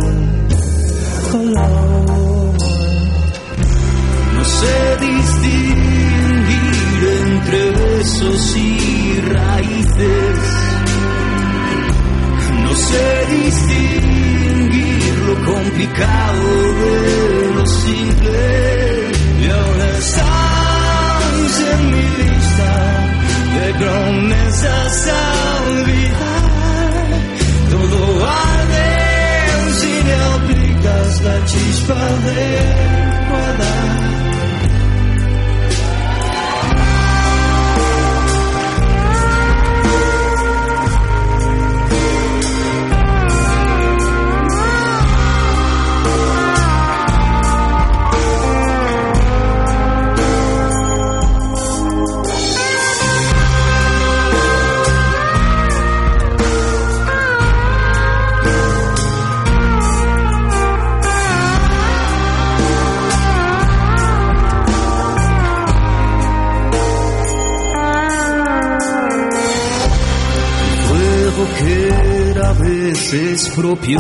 [1.33, 2.55] color.
[4.35, 6.57] No sé distinguir
[7.27, 10.39] entre besos y raíces.
[12.63, 16.47] No sé distinguir lo complicado
[16.83, 18.39] de lo simple.
[19.41, 22.96] Y ahora estás en mi lista
[23.59, 27.05] de promesas a olvidar.
[27.71, 28.89] Todo arde
[29.81, 33.17] si le aplicas la chispa adecuada.
[34.17, 34.36] fuego
[73.57, 73.99] propio,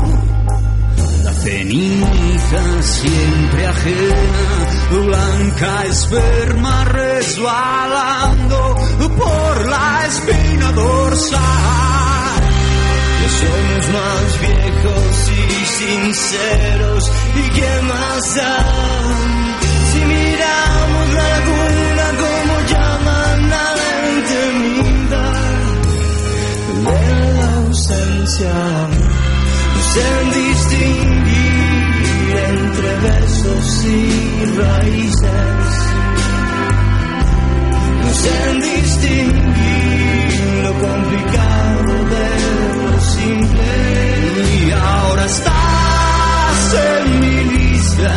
[1.24, 8.76] la ceniza siempre ajena, blanca esperma resbalando
[9.16, 11.40] por la espina dorsal.
[13.22, 18.57] Ya somos más viejos y sinceros y qué más da
[19.90, 25.46] si miramos la laguna como llaman a la intimidad
[26.84, 29.05] de la ausencia
[29.97, 31.86] ser distinguir
[32.53, 35.68] entre versos y raíces,
[38.03, 40.30] no ser distinguir
[40.64, 42.28] lo complicado de
[42.90, 43.70] lo simple.
[44.66, 46.59] Y ahora estás
[46.90, 48.14] en mi lista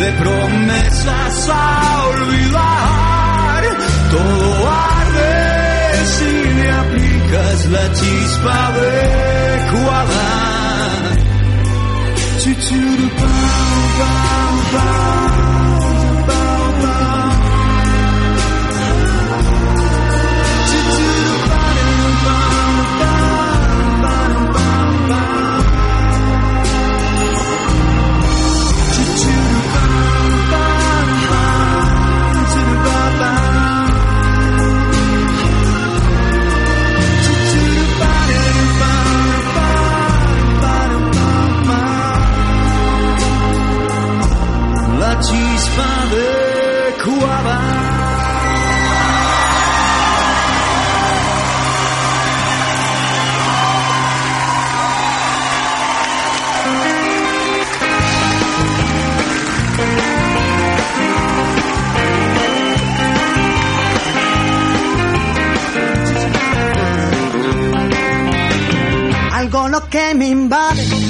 [0.00, 3.62] de promesas a olvidar,
[4.10, 10.61] todo arde si le aplicas la chispa adecuada.
[12.46, 15.61] you to the bow, bow, bow.
[45.76, 46.28] fa de
[47.02, 47.36] cua
[69.42, 71.01] algo lo que me invade.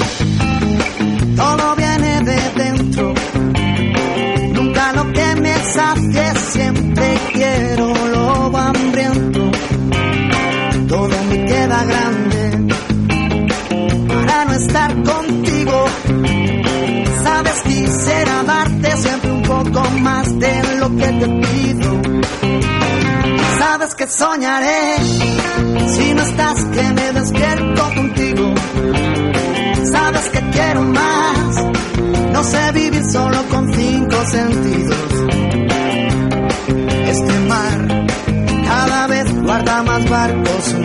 [24.05, 24.97] que soñaré.
[25.95, 28.53] Si no estás, que me despierto contigo.
[29.91, 31.65] Sabes que quiero más.
[32.31, 34.97] No sé vivir solo con cinco sentidos.
[37.13, 38.05] Este mar
[38.65, 40.75] cada vez guarda más barcos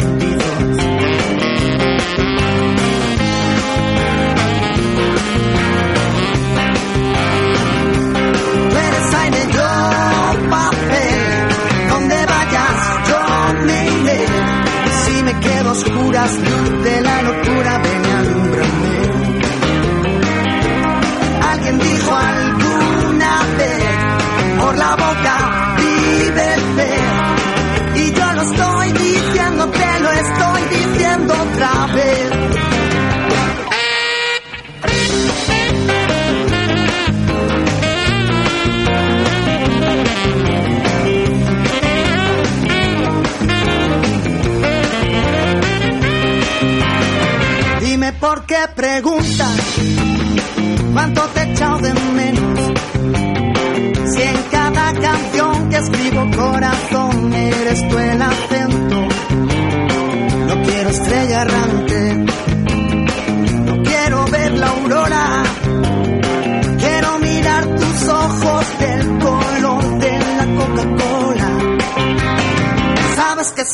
[15.78, 16.32] oscuras
[16.82, 17.97] de la locura.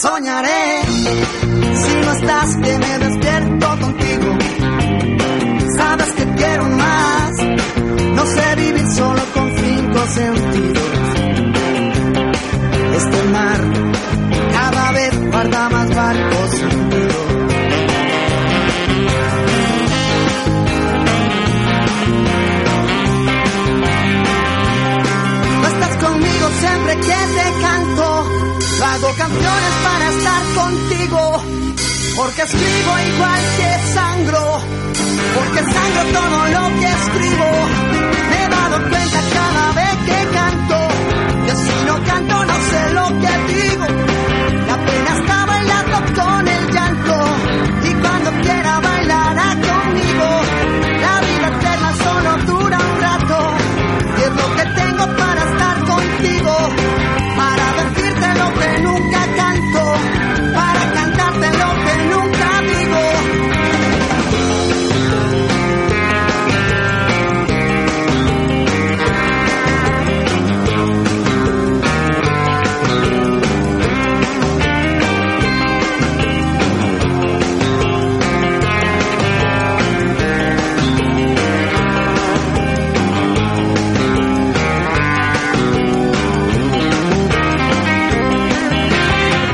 [0.05, 1.43] soñaré.
[32.45, 34.61] escribo igual que sangro,
[35.34, 37.49] porque sangro todo lo que escribo.
[38.30, 40.84] Me he dado cuenta cada vez que canto.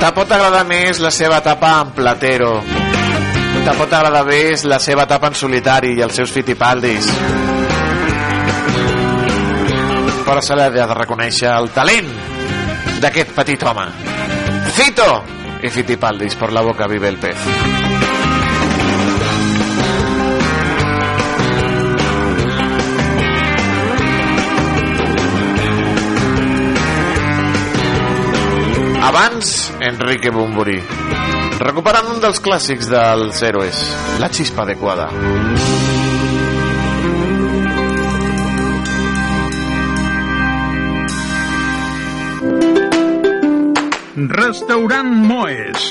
[0.00, 2.54] Te pot agradar més la seva etapa en Platero.
[3.66, 7.10] Te pot agradar més la seva etapa en solitari i els seus fitipaldis.
[10.24, 12.08] Però se l'ha de reconèixer el talent
[13.04, 13.86] d'aquest petit home.
[14.72, 15.10] Cito
[15.60, 17.50] i Fitipaldis, per la boca vive el pez.
[29.10, 30.78] Abans Enrique Bumburi.
[31.60, 33.80] Recuperant un dels clàssics dels héroes,
[34.22, 35.10] la xispa adequada.
[44.40, 45.90] Restaurant Moes.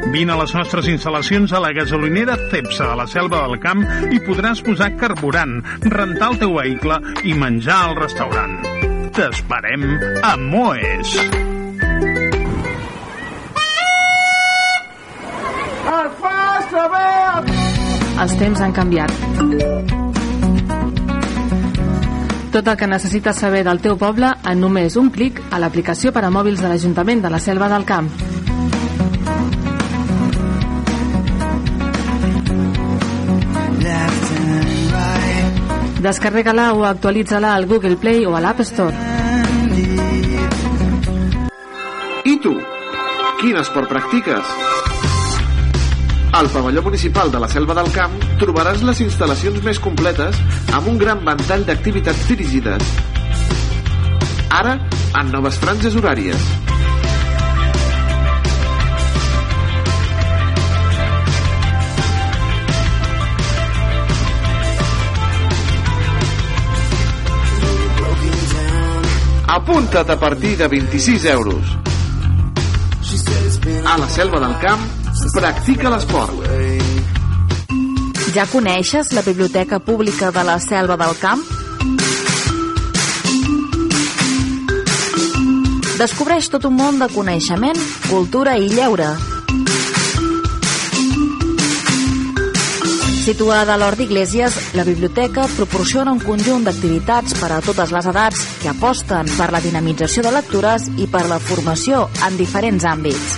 [0.11, 3.79] Vine a les nostres instal·lacions a la gasolinera Cepsa de la Selva del Camp
[4.11, 8.57] i podràs posar carburant, rentar el teu vehicle i menjar al restaurant.
[9.15, 9.85] T'esperem
[10.27, 11.13] a Moes.
[15.91, 16.35] El fa
[16.73, 17.55] saber...
[18.25, 19.15] Els temps han canviat.
[22.51, 26.27] Tot el que necessites saber del teu poble en només un clic a l'aplicació per
[26.27, 28.11] a mòbils de l'Ajuntament de la Selva del Camp.
[36.01, 38.95] Descarrega-la o actualitza-la al Google Play o a l'App Store.
[42.25, 42.55] I tu?
[43.37, 44.49] Quin esport practiques?
[46.33, 50.41] Al pavelló municipal de la Selva del Camp trobaràs les instal·lacions més completes
[50.73, 52.93] amb un gran ventall d'activitats dirigides.
[54.49, 54.79] Ara,
[55.21, 56.49] en noves franges horàries.
[69.51, 71.77] Apunta't a partir de 26 euros.
[73.85, 74.79] A la Selva del Camp,
[75.33, 76.39] practica l'esport.
[78.31, 81.43] Ja coneixes la Biblioteca Pública de la Selva del Camp?
[85.99, 89.11] Descobreix tot un món de coneixement, cultura i lleure.
[93.21, 98.41] Situada a l'Hort d'Iglésies, la biblioteca proporciona un conjunt d'activitats per a totes les edats
[98.63, 103.37] que aposten per la dinamització de lectures i per la formació en diferents àmbits.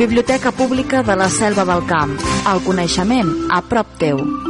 [0.00, 2.18] Biblioteca Pública de la Selva del Camp.
[2.50, 4.49] El coneixement a prop teu.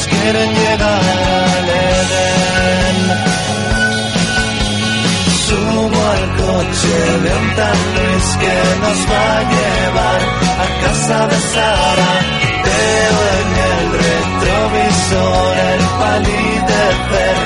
[0.00, 1.02] Todos quieren llegar
[1.56, 2.96] al Edén.
[5.46, 10.20] Subo al coche de un tal Luis que nos va a llevar
[10.58, 12.12] a casa de Sara.
[12.64, 17.36] Veo en el retrovisor el palidecer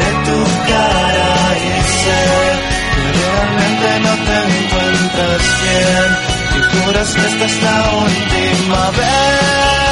[0.00, 0.38] de tu
[0.70, 1.70] cara y
[2.02, 2.22] sé
[2.94, 6.08] que realmente no te encuentras bien
[6.56, 9.87] y juras que esta es la última vez.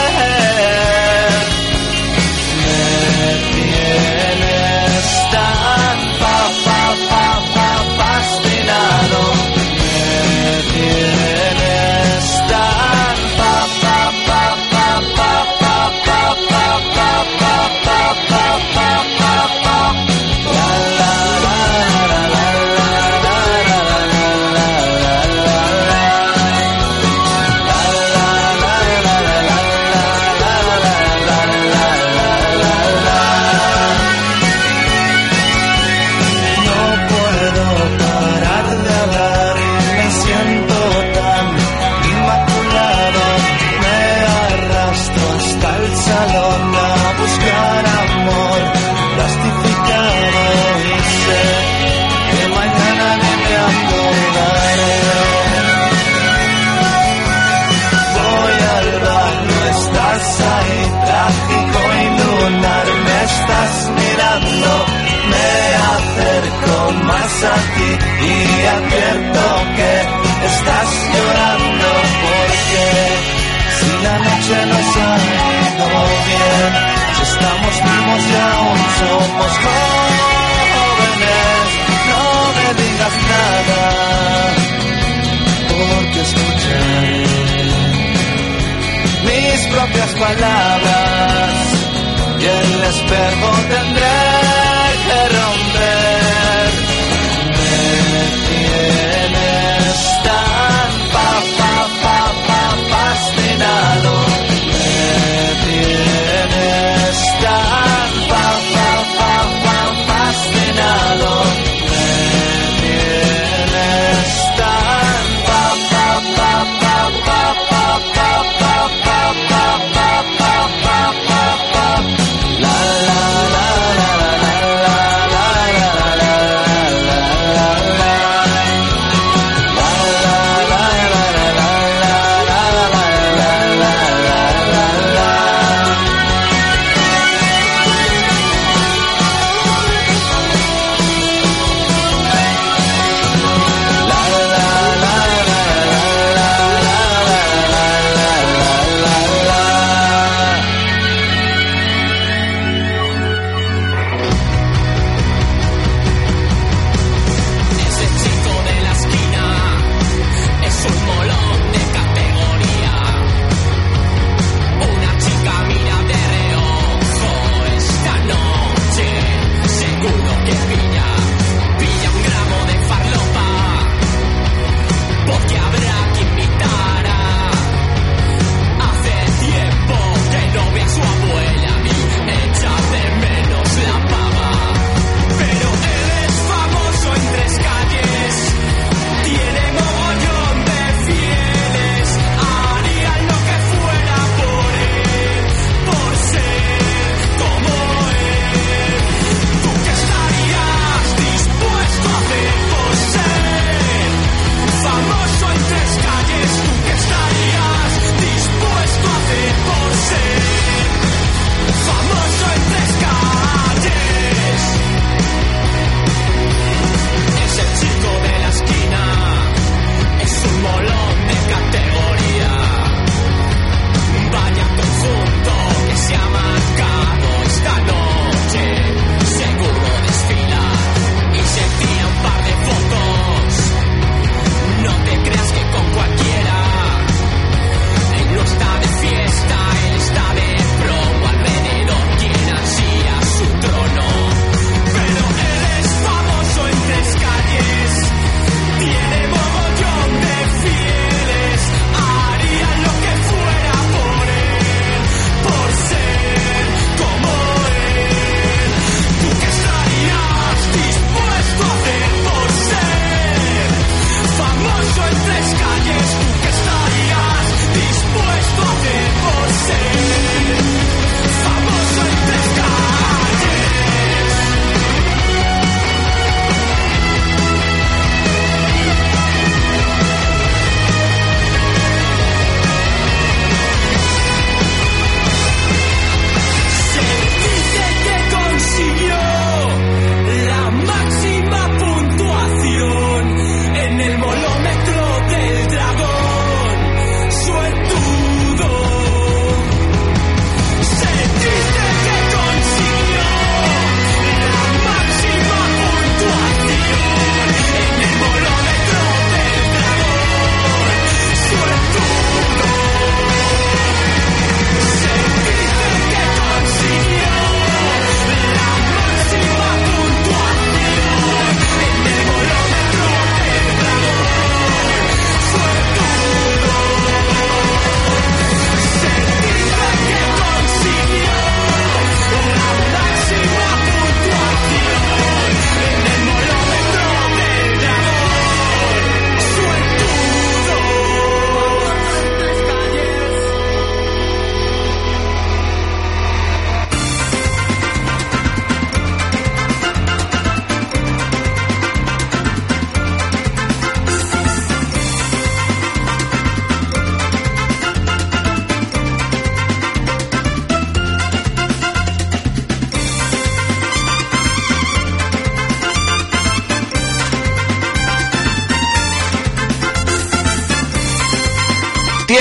[90.27, 91.55] Palabras
[92.41, 93.56] y el espejo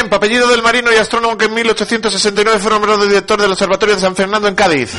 [0.06, 4.02] Tiempo, apellido del marino y astrónomo que en 1869 fue nombrado director del Observatorio de
[4.02, 4.92] San Fernando en Cádiz.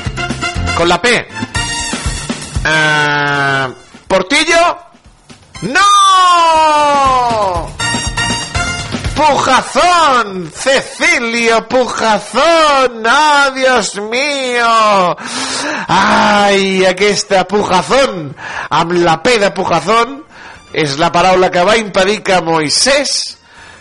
[0.76, 1.28] Con la P.
[2.64, 3.68] Ah,
[4.08, 4.78] ¿Portillo?
[5.62, 5.80] ¡No!
[9.14, 15.16] Pujazón, Cecilio Pujazón, ¡ah, Dios mío!
[15.86, 18.34] Ai, aquesta Pujazón,
[18.70, 20.24] amb la P de Pujazón,
[20.74, 23.36] és la paraula que va impedir que Moisès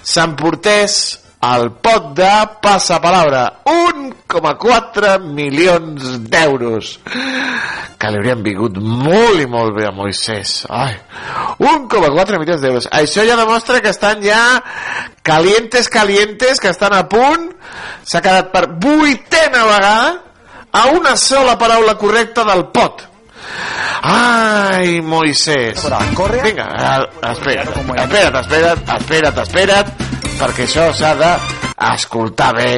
[0.05, 2.31] s'emportés el pot de
[2.61, 3.61] passapalabra.
[3.65, 6.95] 1,4 milions d'euros.
[7.99, 10.97] Que li haurien vingut molt i molt bé a Moisès Ai,
[11.63, 12.89] 1,4 milions d'euros.
[12.91, 14.61] Això ja demostra que estan ja
[15.23, 17.49] calientes, calientes que estan a punt.
[18.05, 20.21] S'ha quedat per vuitena vegada
[20.75, 23.14] a una sola paraula correcta del pot
[24.01, 25.79] Ai, Moisès.
[26.15, 26.41] corre.
[26.43, 29.87] Vinga, eh, espera't, espera't, espera't, espera't, espera't,
[30.39, 32.71] perquè això s'ha d'escoltar bé.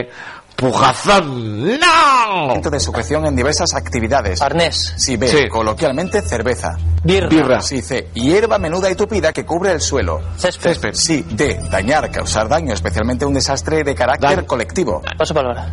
[0.58, 1.80] Pujazón.
[1.80, 2.60] ¡No!
[2.68, 4.42] de sujeción en diversas actividades.
[4.42, 4.96] Arnés.
[4.98, 5.28] Sí, B.
[5.28, 5.48] Sí.
[5.48, 6.76] Coloquialmente, cerveza.
[7.04, 7.30] Birra.
[7.30, 7.62] Birra.
[7.62, 8.10] Sí, C.
[8.14, 10.20] Hierba menuda y tupida que cubre el suelo.
[10.36, 10.94] Césped.
[10.94, 11.60] Sí, D.
[11.70, 15.02] Dañar, causar daño, especialmente un desastre de carácter colectivo.
[15.18, 15.72] Paso palabra.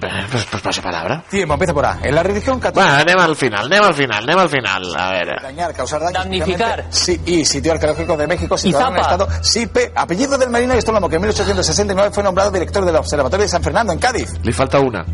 [0.00, 1.22] Pues, pues paso palabra.
[1.28, 1.98] Tiempo, empieza por A.
[2.02, 2.94] En la religión católica...
[2.94, 4.96] Bueno, anem al final, anem al final, anem al final.
[4.96, 5.36] A veure.
[5.42, 6.14] Dañar, causar daño.
[6.14, 6.86] Damnificar.
[6.90, 9.28] Sí, y sitio arqueológico de México situado en el estado.
[9.42, 9.92] Sí, P.
[9.94, 13.62] Apellido del marino y astrónomo que en 1869 fue nombrado director del Observatorio de San
[13.62, 14.34] Fernando en Cádiz.
[14.42, 15.04] Li falta una.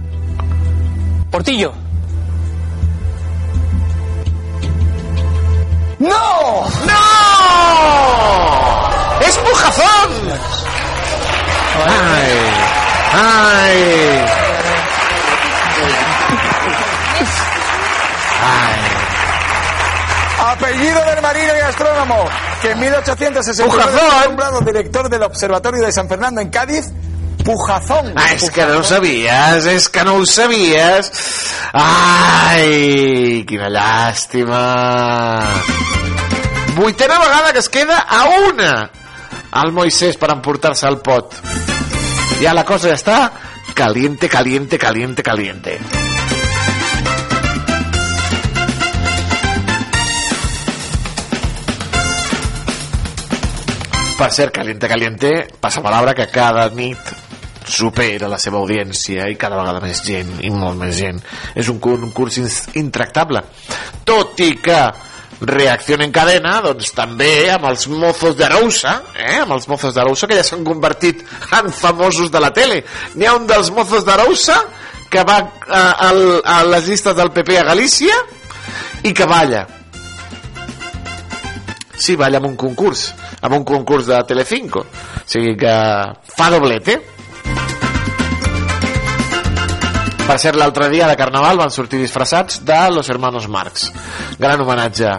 [1.31, 1.73] Portillo.
[5.99, 6.65] ¡No!
[6.87, 7.01] ¡No!
[9.21, 10.11] ¡Es Pujazón!
[11.87, 12.55] ¡Ay!
[13.13, 14.25] ¡Ay!
[20.47, 22.25] Apellido del marino y astrónomo
[22.61, 24.11] que en 1869 Pujazón.
[24.11, 26.93] fue nombrado director del Observatorio de San Fernando en Cádiz.
[27.45, 28.15] Pujazón.
[28.17, 31.11] Ah, és que no ho sabies, és que no ho sabies.
[31.77, 34.63] Ai, quina llàstima.
[36.75, 38.71] Vuitena vegada que es queda a una
[39.55, 41.37] al Moisès per emportar-se el pot.
[42.41, 43.19] Ja la cosa ja està
[43.75, 45.79] caliente, caliente, caliente, caliente.
[54.15, 55.31] Per cert, Caliente Caliente
[55.61, 57.24] passa palabra que cada nit
[57.67, 61.21] supera la seva audiència i cada vegada més gent i molt més gent
[61.55, 62.39] és un concurs
[62.77, 63.43] intractable
[64.05, 64.81] tot i que
[65.45, 69.41] reacció en cadena doncs també amb els mozos d'Arousa eh?
[69.43, 71.25] amb els mozos d'Arousa que ja s'han convertit
[71.59, 72.83] en famosos de la tele
[73.15, 74.61] n'hi ha un dels mozos d'Arousa
[75.11, 75.39] que va
[75.69, 76.11] a, a,
[76.59, 78.15] a les llistes del PP a Galícia
[79.05, 79.67] i que balla
[81.95, 83.07] Sí, balla amb un concurs,
[83.41, 84.81] amb un concurs de Telecinco.
[84.83, 85.75] O sigui que
[86.37, 86.99] fa doblete.
[90.25, 93.91] Per cert, l'altre dia de Carnaval van sortir disfressats de Los Hermanos Marx.
[94.41, 95.11] Gran homenatge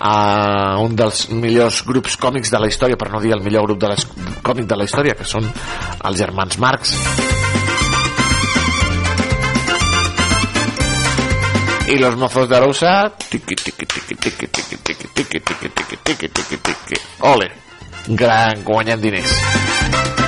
[0.00, 3.80] a un dels millors grups còmics de la història, per no dir el millor grup
[3.80, 4.04] de les,
[4.44, 6.92] còmic de la història, que són els germans Marx.
[11.88, 16.28] Y los mozos de Arousa, tiqui, tiqui, tiqui, tiqui, tiqui, tiqui, tiqui, tiqui, tiqui, tiqui,
[16.28, 17.02] tiqui, tiqui.
[17.32, 17.50] Ole,
[18.06, 20.19] gran guanyant diners.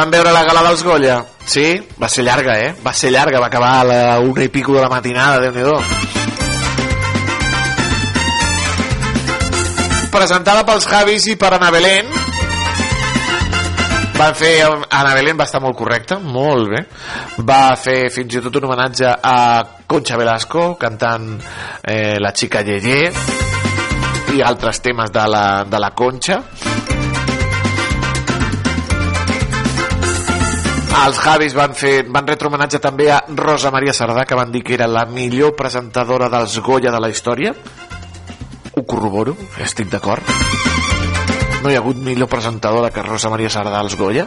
[0.00, 1.18] Van veure la gala dels Goya?
[1.44, 1.76] Sí?
[2.00, 2.70] Va ser llarga, eh?
[2.80, 5.60] Va ser llarga, va acabar a la una i pico de la matinada, déu nhi
[10.08, 12.08] Presentada pels Javis i per Ana Belén.
[14.16, 14.64] Van fer...
[14.88, 16.80] Ana Belén va estar molt correcta, molt bé.
[17.44, 19.36] Va fer fins i tot un homenatge a
[19.84, 21.34] Concha Velasco, cantant
[21.84, 23.12] eh, La xica Yeye
[24.32, 26.40] i altres temes de la, de la Concha.
[30.90, 34.62] Els Javis van, fer, van retre homenatge també a Rosa Maria Sardà, que van dir
[34.66, 37.54] que era la millor presentadora dels Goya de la història.
[38.74, 40.26] Ho corroboro, estic d'acord.
[41.62, 44.26] No hi ha hagut millor presentadora que Rosa Maria Sardà als Goya.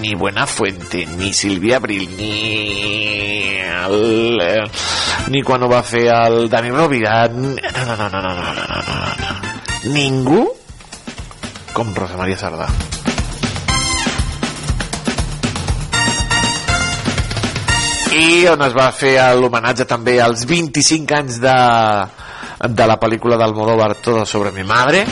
[0.00, 2.32] Ni Buena Fuente, ni Silvia Abril, ni...
[3.88, 4.68] El,
[5.32, 7.22] ni quan ho va fer el Dani Rovira.
[7.28, 9.92] No, no, no, no, no, no, no, no.
[9.94, 10.44] Ningú
[11.72, 12.66] com Rosa Maria Sardà.
[18.18, 21.56] I on es va fer l'homenatge també als 25 anys de,
[22.66, 25.04] de la pel·lícula d'Almodóvar Todo sobre mi madre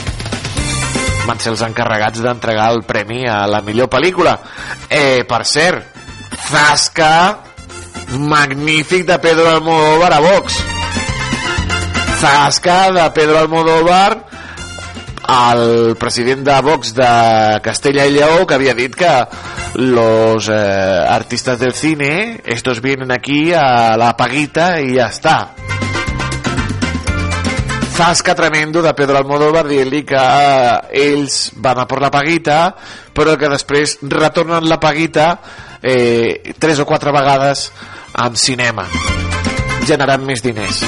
[1.27, 4.37] van ser els encarregats d'entregar el premi a la millor pel·lícula.
[4.87, 5.97] Eh, per cert,
[6.47, 7.11] Zasca,
[8.15, 10.61] magnífic de Pedro Almodóvar a Vox.
[12.21, 14.27] Zasca de Pedro Almodóvar
[15.27, 19.27] el president de Vox de Castella y Lleó que havia dit que
[19.75, 25.53] los eh, artistas del cine estos vienen aquí a la paguita y ya está.
[27.97, 32.75] Zasca tremendo de Pedro Almodóvar dient-li que eh, ells van a por la paguita
[33.09, 35.31] però que després retornen la paguita
[35.81, 37.71] eh, tres o quatre vegades
[38.13, 38.85] en cinema
[39.89, 40.85] generant més diners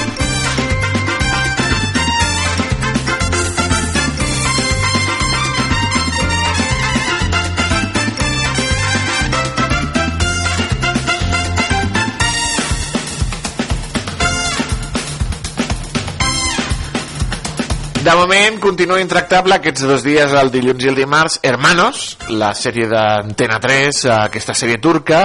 [18.00, 22.86] De moment continua intractable aquests dos dies, el dilluns i el dimarts, Hermanos, la sèrie
[22.88, 25.18] d'Antena 3, aquesta sèrie turca,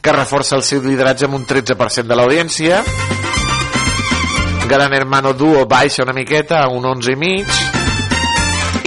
[0.00, 2.78] que reforça el seu lideratge amb un 13% de l'audiència.
[4.66, 7.52] Gran Hermano Duo baixa una miqueta un 11 i mig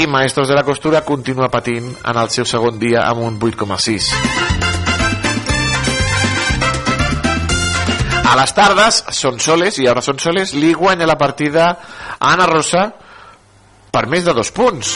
[0.01, 4.07] i Maestros de la Costura continua patint en el seu segon dia amb un 8,6.
[8.25, 11.69] A les tardes, Son Soles, i ara Son Soles, li guanya la partida
[12.17, 12.88] a Ana Rosa,
[13.92, 14.96] per més de dos punts.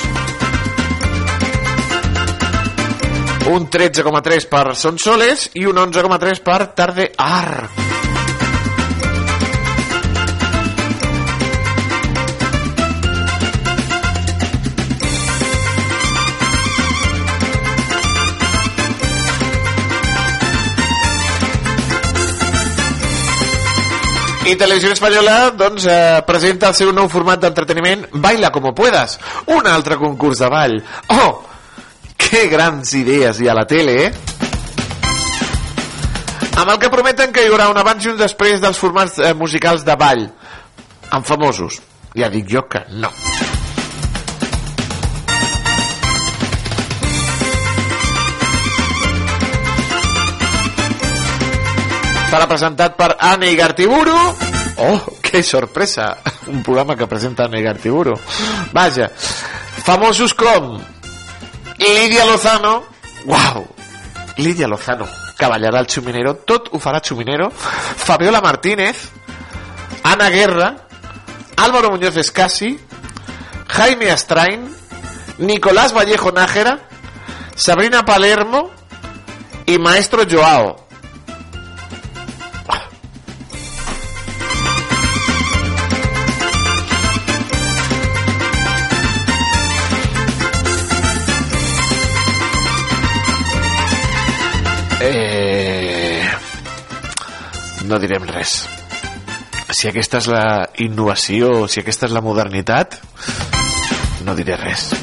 [3.53, 8.02] Un 13,3 per Son Soles i un 11,3 per Tarde Ar.
[24.43, 29.15] I Televisió Espanyola doncs, eh, presenta el seu nou format d'entreteniment Baila como puedas,
[29.47, 30.75] un altre concurs de ball.
[31.15, 31.43] Oh,
[32.17, 34.11] que grans idees hi ha a la tele, eh?
[36.59, 39.31] Amb el que prometen que hi haurà un abans i un després dels formats eh,
[39.33, 40.27] musicals de ball
[41.09, 41.79] amb famosos.
[42.13, 43.15] Ja dic jo que no.
[52.33, 54.15] Estarà presentat per Anne Igartiburu.
[54.81, 56.17] Oh, que sorpresa!
[56.49, 58.15] Un programa que presenta Anne Igartiburu.
[58.73, 59.11] Vaja,
[59.85, 60.81] famosos com
[61.77, 62.85] Lídia Lozano.
[63.25, 63.67] Wow!
[64.37, 65.05] Lídia Lozano,
[65.37, 66.33] que ballarà el Chuminero.
[66.37, 66.79] Tot ho.
[66.79, 69.11] Fabiola Martínez.
[70.01, 70.87] Ana Guerra.
[71.55, 72.79] Álvaro Muñoz Escasi.
[73.67, 74.75] Jaime Astrain.
[75.37, 76.79] Nicolás Vallejo Nájera.
[77.55, 78.71] Sabrina Palermo.
[79.67, 80.83] Y Maestro Joao.
[95.05, 96.23] Eh...
[97.83, 98.61] No direm res.
[99.73, 100.43] Si aquesta és la
[100.85, 102.95] innovació, si aquesta és la modernitat,
[104.23, 104.93] no diré res.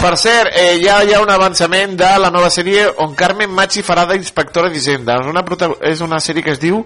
[0.00, 3.84] Per cert, eh, ja hi ha un avançament de la nova sèrie on Carmen Machi
[3.84, 5.18] farà d'inspectora d'Hisenda.
[5.20, 5.44] És, una,
[5.92, 6.80] és una sèrie que es diu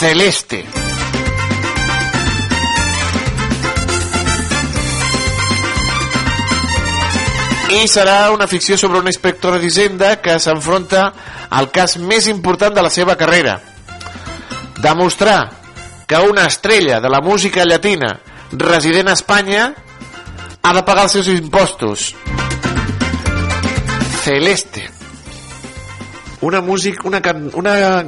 [0.00, 0.64] Celeste.
[7.70, 11.08] I serà una ficció sobre una inspectora d'Hisenda que s'enfronta
[11.50, 13.58] al cas més important de la seva carrera.
[14.82, 15.50] Demostrar
[16.06, 18.20] que una estrella de la música llatina
[18.52, 19.72] resident a Espanya
[20.62, 22.12] ha de pagar els seus impostos.
[24.22, 24.86] Celeste.
[26.40, 28.04] Una música, una, can- una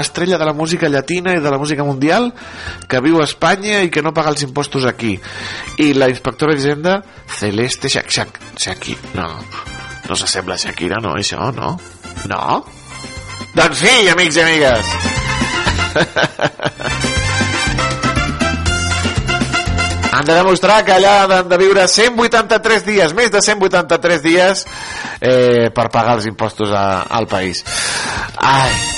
[0.00, 2.32] estrella de la música llatina i de la música mundial
[2.88, 5.14] que viu a Espanya i que no paga els impostos aquí
[5.82, 7.02] i la inspectora d'Hisenda
[7.38, 9.28] Celeste Shak Shak Shaki no,
[10.08, 11.76] no s'assembla a Shakira no, això, no?
[12.30, 12.64] no?
[13.56, 14.86] doncs sí, amics i amigues
[20.16, 24.64] han de demostrar que allà han de viure 183 dies, més de 183 dies
[25.20, 27.64] eh, per pagar els impostos a, al país
[28.40, 28.95] ai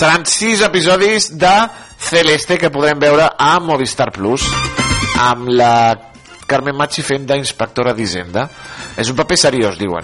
[0.00, 1.52] seran sis episodis de
[2.00, 4.46] Celeste que podrem veure a Movistar Plus
[5.20, 5.92] amb la
[6.48, 8.46] Carmen Machi fent d'inspectora d'Hisenda.
[8.96, 10.00] És un paper seriós, diuen.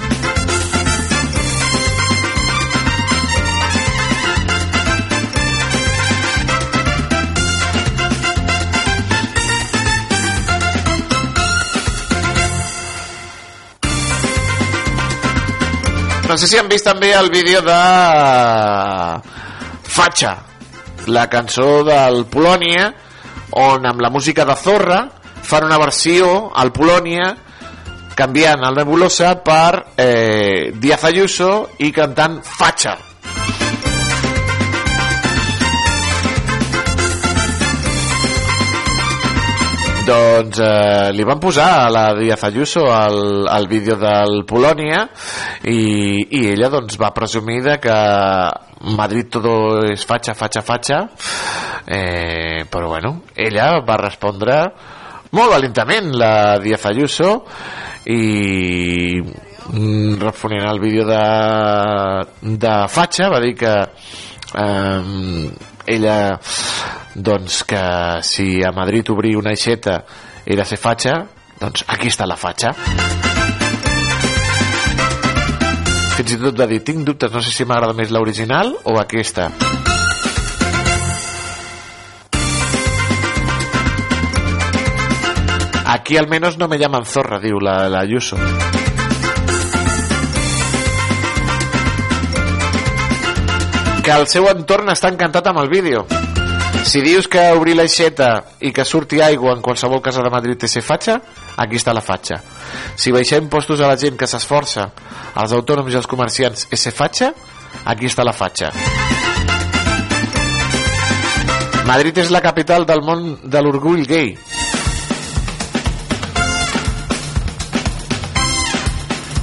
[16.29, 17.81] No sé si han vist també el vídeo de
[19.97, 20.31] Fatxa,
[21.09, 22.91] la cançó del Polònia,
[23.57, 24.99] on amb la música de Zorra
[25.41, 27.31] fan una versió al Polònia
[28.13, 31.49] canviant el Nebulosa per eh, Díaz Ayuso
[31.81, 32.93] i cantant Fatxa.
[40.05, 45.07] Doncs eh, li van posar a la Díaz Ayuso al, al vídeo del Polònia
[45.65, 45.81] i,
[46.21, 48.01] i ella doncs va presumir de que
[48.81, 51.11] Madrid todo es facha, facha, facha.
[51.87, 54.57] Eh, però bueno ella va respondre
[55.31, 57.45] molt valentament la Díaz Ayuso
[58.11, 61.23] i mm, responent al vídeo de,
[62.43, 65.51] de Fatxa va dir que eh,
[65.87, 66.19] ella
[67.15, 67.85] doncs que
[68.23, 70.03] si a Madrid obrir una aixeta
[70.45, 71.17] era ser fatxa
[71.61, 73.36] doncs aquí està la fatxa
[76.17, 79.51] fins i tot va dir tinc dubtes, no sé si m'agrada més l'original o aquesta.
[85.87, 88.39] Aquí al menos no me llaman zorra diu la, la Ayuso.
[94.07, 96.07] Que el seu entorn està encantat amb el vídeo.
[96.87, 98.31] Si dius que obrir l'aixeta
[98.63, 101.21] i que surti aigua en qualsevol casa de Madrid té ser fatxa,
[101.57, 102.41] aquí està la fatxa.
[102.97, 104.91] Si baixar impostos a la gent que s'esforça,
[105.35, 107.33] als autònoms i als comerciants és ser fatxa,
[107.85, 108.73] aquí està la fatxa.
[111.87, 114.35] Madrid és la capital del món de l'orgull gay.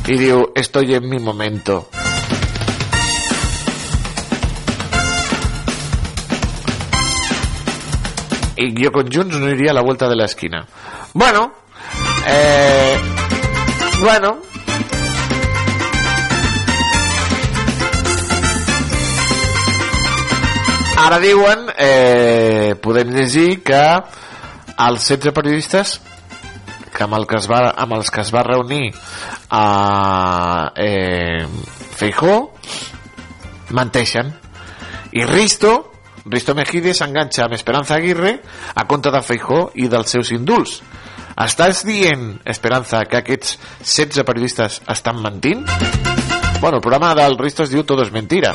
[0.04, 1.86] I diu, estoy en mi momento.
[8.56, 10.66] y yo con Junts no iría a la vuelta de la esquina.
[11.14, 11.54] Bueno,
[12.28, 12.98] eh,
[14.02, 14.38] bueno.
[21.04, 23.84] Ara diuen, eh, podem llegir que
[24.78, 25.98] els 16 periodistes
[26.94, 28.94] que amb, el que es va, amb els que es va reunir
[29.50, 31.44] a eh,
[31.98, 32.36] Feijó
[33.74, 34.30] menteixen
[35.18, 35.74] i Risto
[36.26, 38.38] Risto Mejide s'enganxa amb Esperanza Aguirre
[38.76, 40.78] a compte de Feijó i dels seus indults.
[41.34, 45.66] Estàs dient, Esperanza, que aquests 16 periodistes estan mentint?
[46.62, 48.54] Bueno, el programa del Risto es diu Todo es mentira.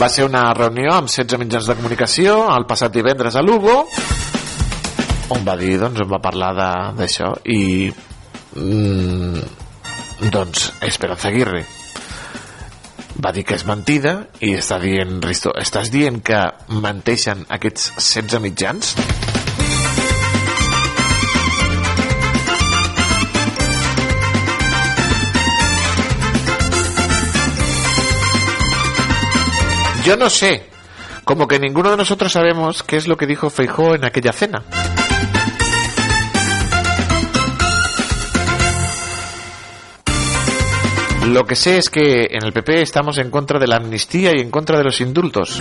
[0.00, 3.82] Va ser una reunió amb 16 mitjans de comunicació el passat divendres a Lugo
[5.30, 6.54] on va dir, doncs, on va parlar
[6.96, 7.90] d'això i
[8.56, 9.59] mm,
[10.28, 11.64] doncs Esperanza Aguirre
[13.20, 18.40] va dir que és mentida i està dient, Risto, estàs dient que menteixen aquests 16
[18.44, 18.94] mitjans?
[30.04, 30.64] Yo no sé,
[31.24, 34.64] como que ninguno de nosotros sabemos qué es lo que dijo Feijó en aquella cena.
[41.30, 44.40] Lo que sé es que en el PP estamos en contra de la amnistía y
[44.40, 45.60] en contra de los indultos.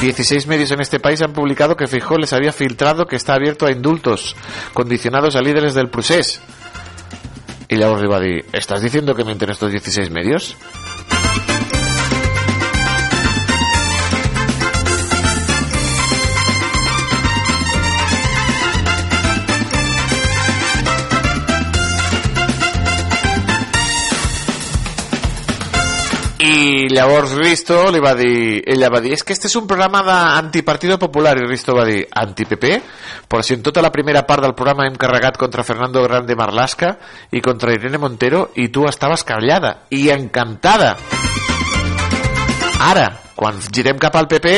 [0.00, 3.66] 16 medios en este país han publicado que Feijóo les había filtrado que está abierto
[3.66, 4.36] a indultos
[4.74, 6.40] condicionados a líderes del procés.
[7.68, 10.56] Y luego arriba di, ¿estás diciendo que mienten estos 16 medios?
[26.44, 29.66] I llavors Risto li va dir ella va dir, és es que este és un
[29.70, 31.36] programa d'antipartido popular.
[31.38, 32.72] I Risto va dir, anti-PP?
[33.28, 36.96] Però si en tota la primera part del programa hem carregat contra Fernando Grande Marlasca
[37.32, 40.94] i contra Irene Montero i tu estaves callada i encantada.
[42.84, 44.56] Ara, quan girem cap al PP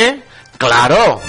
[0.58, 1.20] claro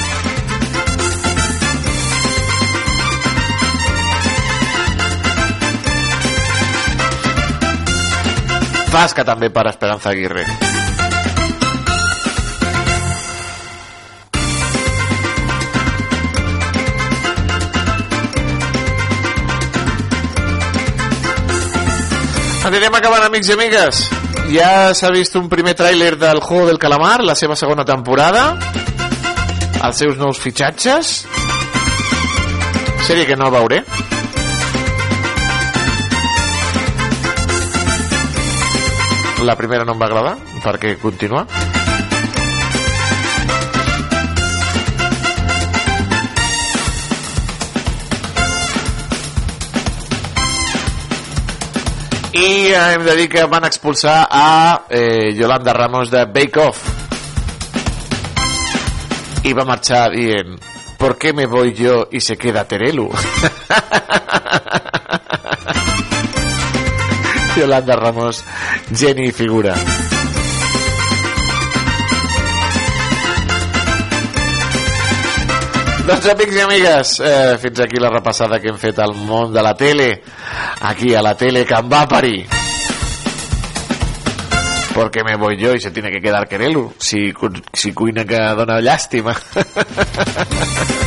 [8.98, 10.42] Tasca també per Esperanza Aguirre.
[22.66, 24.02] Anirem acabant, amics i amigues.
[24.50, 28.48] Ja s'ha vist un primer tràiler del Juego del Calamar, la seva segona temporada,
[29.78, 31.20] els seus nous fitxatges.
[33.06, 33.84] Sèrie que no veuré.
[39.44, 41.44] La primera no em va agradar, perquè continua.
[52.38, 56.84] I hem de dir que van expulsar a eh, Yolanda Ramos de Bake Off.
[59.46, 60.60] I va marxar dient,
[60.98, 63.10] ¿por qué me voy yo y se queda Terelu?
[67.58, 68.44] Yolanda Ramos,
[68.92, 69.76] geni figura.
[76.08, 79.64] Doncs amics i amigues, eh, fins aquí la repassada que hem fet al món de
[79.66, 80.08] la tele,
[80.88, 82.46] aquí a la tele que em va parir.
[84.94, 87.34] Porque me voy yo y se tiene que quedar Querelu, si,
[87.74, 89.36] si cuina que dona llàstima.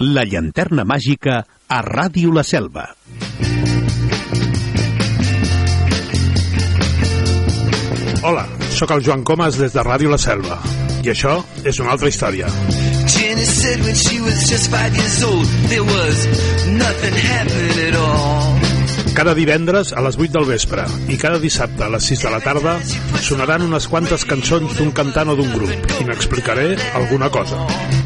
[0.00, 2.86] la llanterna màgica a Ràdio La Selva.
[8.24, 10.56] Hola, sóc el Joan Comas des de Ràdio La Selva.
[11.04, 12.48] I això és una altra història.
[13.12, 16.26] Jenny said when she was just five years old, there was
[16.80, 18.49] nothing happening at all.
[19.20, 20.80] Cada divendres a les 8 del vespre
[21.12, 22.78] i cada dissabte a les 6 de la tarda
[23.20, 27.58] sonaran unes quantes cançons d'un cantant o d'un grup i n'explicaré alguna cosa.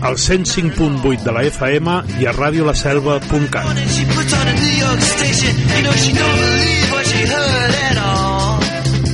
[0.02, 3.78] Al 105.8 de la FM i a radiolaselva.cat.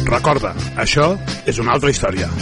[0.08, 1.10] Recorda, això
[1.44, 2.32] és una altra història.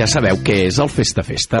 [0.00, 1.60] Ja sabeu què és el Festa Festa?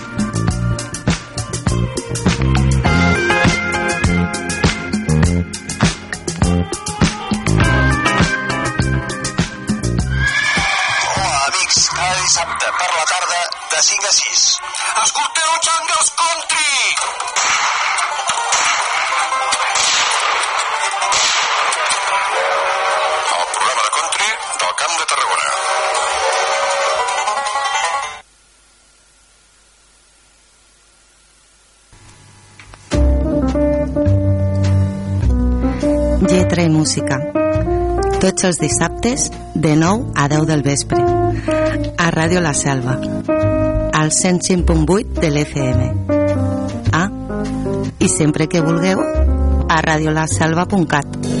[13.81, 14.59] tarda de 5 a 6.
[15.03, 16.73] Escolteu Jungles Country!
[23.37, 24.29] El programa de country
[24.61, 25.49] del Camp de Tarragona.
[36.29, 37.15] Lletra i música.
[38.21, 41.01] Tots els dissabtes de 9 a 10 del vespre.
[41.97, 42.99] A Ràdio La Selva.
[44.01, 45.81] Al 105.8 de l'FM.
[46.91, 47.11] Ah,
[47.99, 48.97] i sempre que vulgueu,
[49.69, 51.40] a radiolaselva.cat.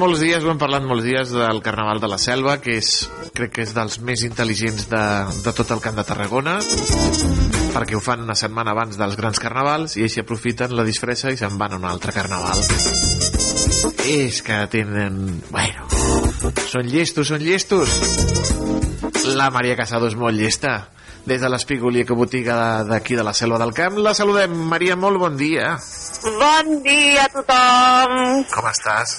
[0.00, 2.88] Molts dies, ho hem parlat molts dies del Carnaval de la Selva, que és,
[3.36, 5.02] crec que és dels més intel·ligents de,
[5.44, 6.56] de tot el Camp de Tarragona,
[7.74, 11.38] perquè ho fan una setmana abans dels grans carnavals i així aprofiten la disfressa i
[11.40, 12.58] se'n van a un altre carnaval.
[14.10, 15.20] És que tenen...
[15.52, 15.86] Bueno,
[16.70, 17.92] són llestos, són llestos.
[19.36, 20.88] La Maria Casado és molt llesta.
[21.28, 23.98] Des de l'Espigolica botiga de- d'aquí de la Selva del Camp.
[24.00, 24.54] La saludem.
[24.72, 25.74] Maria, molt bon dia.
[26.24, 28.16] Bon dia a tothom.
[28.54, 29.18] Com estàs?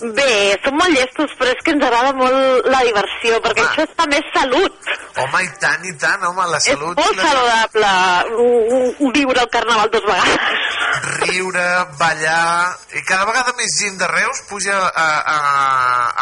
[0.00, 3.92] Bé, som molt llestos, però és que ens agrada molt la diversió, perquè això és
[3.98, 4.92] també salut.
[5.20, 6.96] Home, i tant, i tant, home, la salut...
[6.96, 7.90] Molt saludable
[8.30, 10.68] mm, viure el carnaval dos vegades.
[11.20, 11.66] riure,
[12.00, 15.38] ballar i cada vegada més gent de Reus puja a, a,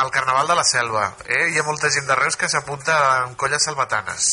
[0.03, 1.49] al Carnaval de la Selva eh?
[1.53, 4.29] hi ha molta gent de Reus que s'apunta en colles salvatanes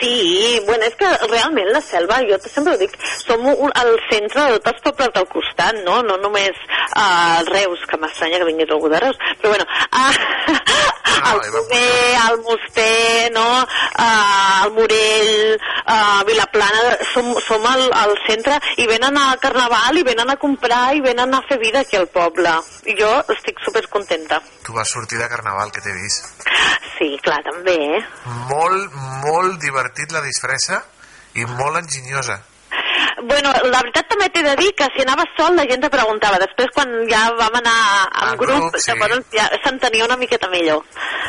[0.00, 4.46] Sí, bueno, és que realment la selva, jo sempre ho dic, som un, el centre
[4.52, 6.00] de tots els pobles del costat, no?
[6.06, 6.58] No només
[6.96, 10.12] uh, Reus, que m'estranya que vingués algú de Reus, però bueno, uh,
[11.32, 13.46] el Cuber, el Musté, no?
[13.62, 20.06] Uh, el Morell, uh, Vilaplana, som, som el, el centre i venen a Carnaval i
[20.06, 22.58] venen a comprar i venen a fer vida aquí al poble.
[22.86, 24.42] I jo estic super contenta.
[24.62, 26.46] tu vas sortir de Carnaval que t'he vist
[26.96, 27.76] Sí, clar, també,
[28.50, 28.92] molt,
[29.24, 30.82] molt divertit la disfressa
[31.38, 32.42] i molt enginyosa
[33.22, 36.40] Bueno, la veritat també t'he de dir que si anaves sol la gent te preguntava.
[36.42, 37.74] Després, quan ja vam anar
[38.26, 38.90] en grup, grup, sí.
[38.90, 40.82] llavors ja s'entenia una miqueta millor.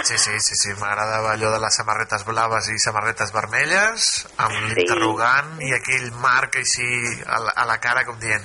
[0.03, 4.09] sí, sí, sí, sí m'agradava allò de les samarretes blaves i samarretes vermelles
[4.45, 6.89] amb l'interrogant i aquell marc així
[7.27, 8.43] a la, a la cara com dient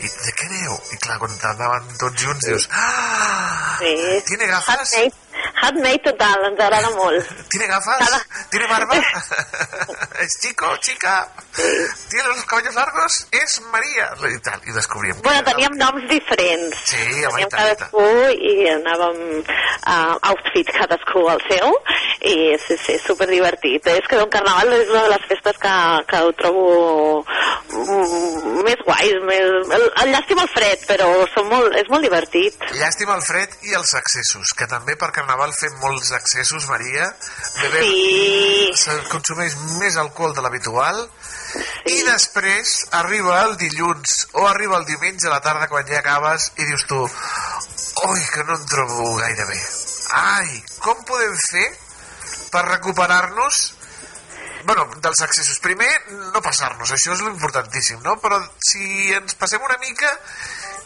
[0.00, 0.76] i de què aneu?
[0.92, 3.94] I clar, quan anaven tots junts dius ah, Sí.
[4.26, 4.92] ¿Tiene gafas?
[4.92, 5.19] Handmade,
[5.62, 7.26] handmade total, ens agrada molt.
[7.50, 8.26] ¿Tiene gafas?
[8.50, 8.94] ¿Tiene barba?
[10.20, 11.28] ¿Es chico, chica?
[12.08, 13.26] ¿Tiene los cabellos largos?
[13.30, 14.12] Es María.
[14.30, 15.20] I tal, i descobríem.
[15.22, 16.76] Bueno, era- teníem noms diferents.
[16.84, 18.04] Sí, home, Teníem cadascú
[18.36, 19.44] i anàvem
[19.86, 19.96] a
[20.30, 21.72] outfit cadascú al seu
[22.20, 23.86] i sí, sí, super divertit.
[23.86, 25.74] És que un carnaval és una de les festes que,
[26.10, 27.24] que ho trobo
[27.70, 29.70] mm, més guais, més...
[29.76, 32.56] El, el llàstima el fred, però són molt, és molt divertit.
[32.76, 37.10] Llàstima el fred i els accessos, que també per Carnaval fem molts accessos, Maria.
[37.60, 38.70] Bebem, Sí.
[38.80, 41.00] Se consumeix més alcohol de l'habitual
[41.92, 46.52] i després arriba el dilluns o arriba el diumenge a la tarda quan ja acabes
[46.56, 49.60] i dius tu oi, que no em trobo gaire bé.
[50.22, 51.68] Ai, com podem fer
[52.54, 53.60] per recuperar-nos
[54.64, 55.60] bueno, dels accessos.
[55.60, 55.90] Primer,
[56.32, 58.16] no passar-nos, això és l'importantíssim, no?
[58.24, 58.40] Però
[58.70, 60.10] si ens passem una mica,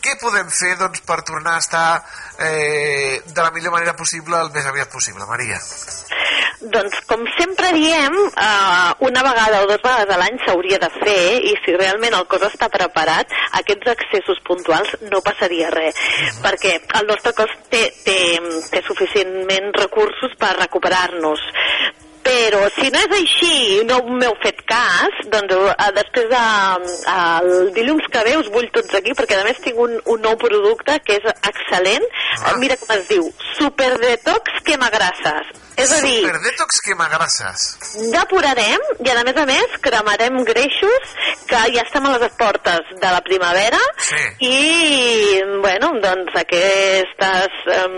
[0.04, 1.86] què podem fer doncs, per tornar a estar
[2.38, 5.60] eh, de la millor manera possible el més aviat possible, Maria?
[6.64, 11.42] Doncs, com sempre diem, eh, una vegada o dues vegades a l'any s'hauria de fer
[11.50, 15.98] i si realment el cos està preparat, aquests accessos puntuals no passaria res,
[16.44, 18.18] perquè el nostre cos té, té,
[18.70, 21.44] té suficientment recursos per recuperar-nos.
[22.24, 26.44] Però si no és així i no m'heu fet cas, doncs eh, després de,
[27.14, 30.24] eh, el dilluns que ve us vull tots aquí perquè a més tinc un, un
[30.24, 32.08] nou producte que és excel·lent.
[32.40, 32.56] Ah.
[32.62, 33.28] Mira com es diu,
[33.58, 35.63] Super Detox Quemagrasses.
[35.76, 37.62] És a dir, Super detox quemagrasses.
[38.12, 41.14] depurarem i a més a més cremarem greixos
[41.50, 44.22] que ja estem a les portes de la primavera sí.
[44.46, 47.96] i bueno, doncs aquestes um,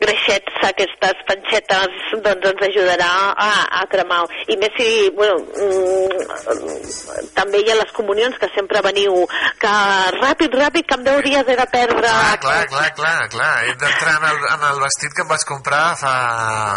[0.00, 3.50] greixets, aquestes panxetes doncs ens ajudarà a,
[3.80, 9.24] a cremar i més si bueno, mm, també hi ha les comunions que sempre veniu
[9.58, 9.74] que
[10.20, 13.52] ràpid, ràpid que en 10 dies he de perdre Ah, clar, clar, clar, clar.
[13.66, 16.14] He d'entrar en, el, en el vestit que em vaig comprar fa,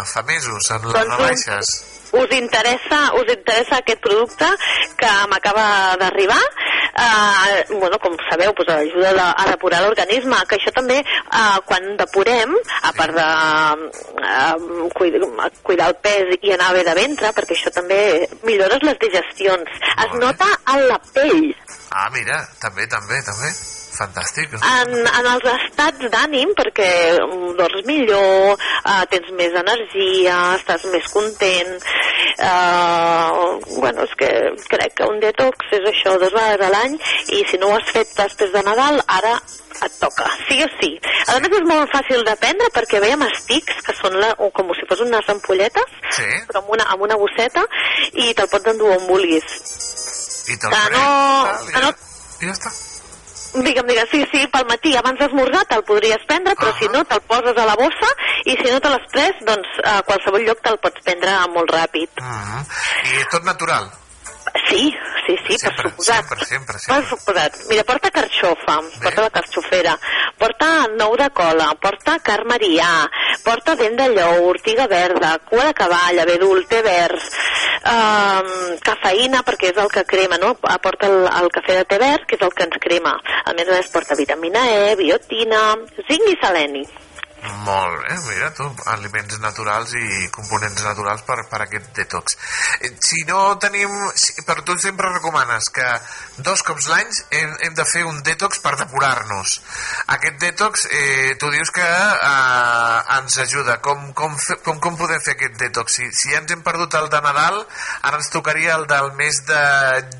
[0.07, 1.73] fa mesos, en les Doncs rebaixes.
[2.11, 4.47] us interessa, us interessa aquest producte
[4.99, 6.41] que m'acaba d'arribar.
[6.91, 11.87] Eh, bueno, com sabeu pues, ajuda a, a depurar l'organisme que això també eh, quan
[12.01, 12.51] depurem
[12.83, 13.29] a part de
[14.27, 18.99] eh, cuidar, cuidar el pes i anar bé de ventre perquè això també millores les
[19.07, 19.71] digestions.
[20.03, 21.53] Es nota en la pell.
[21.91, 23.55] Ah, mira, també, també, també.
[23.91, 24.53] Fantàstic.
[24.55, 26.89] en, en els estats d'ànim perquè
[27.19, 31.73] mm, dors millor, eh, tens més energia, estàs més content
[32.39, 33.29] eh,
[33.77, 34.29] bueno, és que
[34.71, 36.95] crec que un detox és això dos vegades a l'any
[37.37, 39.35] i si no ho has fet després de Nadal ara
[39.81, 40.91] et toca, sí o sí
[41.31, 44.69] a més és molt fàcil de prendre perquè veiem estics que són la, o com
[44.77, 46.27] si fos unes ampolletes Sí.
[46.49, 47.63] però amb una, amb una bosseta
[48.13, 49.47] i te'l pots endur on vulguis
[50.51, 51.05] I te'l que no,
[51.71, 51.91] que no
[52.41, 52.71] ja està.
[53.51, 57.23] Digue'm, digue'm, sí, sí, pel matí abans d'esmorzar te'l podries prendre, però si no te'l
[57.27, 58.11] poses a la bossa
[58.45, 62.09] i si no te l'has pres, doncs a qualsevol lloc te'l pots prendre molt ràpid.
[62.21, 62.61] Mm -hmm.
[63.19, 63.91] I tot natural.
[64.67, 64.91] Sí,
[65.25, 66.25] sí, sí, per suposat.
[66.25, 67.57] Sempre, sempre, Per suposat.
[67.69, 69.93] Mira, porta carxofa, porta la carxofera,
[70.39, 72.89] porta nou de cola, porta car marià,
[73.45, 77.29] porta dent de lleó, ortiga verda, cua de cavall, abedul, té verds,
[77.93, 78.51] um,
[78.87, 80.55] cafeïna, perquè és el que crema, no?
[80.59, 83.15] Porta el, el cafè de té verd, que és el que ens crema.
[83.45, 85.63] A més a més, porta vitamina E, biotina,
[86.09, 86.85] zinc i seleni.
[87.41, 92.35] Molt bé, mira tu, aliments naturals i components naturals per, per aquest detox.
[92.85, 93.89] Eh, Si no tenim...
[94.13, 95.87] Si, però tu sempre recomanes que
[96.45, 97.09] dos cops l'any
[97.39, 99.55] hem, hem de fer un detox per depurar-nos.
[100.13, 103.79] Aquest detox, eh, tu dius que eh, ens ajuda.
[103.81, 105.97] Com, com, fe, com, com podem fer aquest detox?
[105.97, 107.63] Si, si ja ens hem perdut el de Nadal,
[108.03, 109.63] ara ens tocaria el del mes de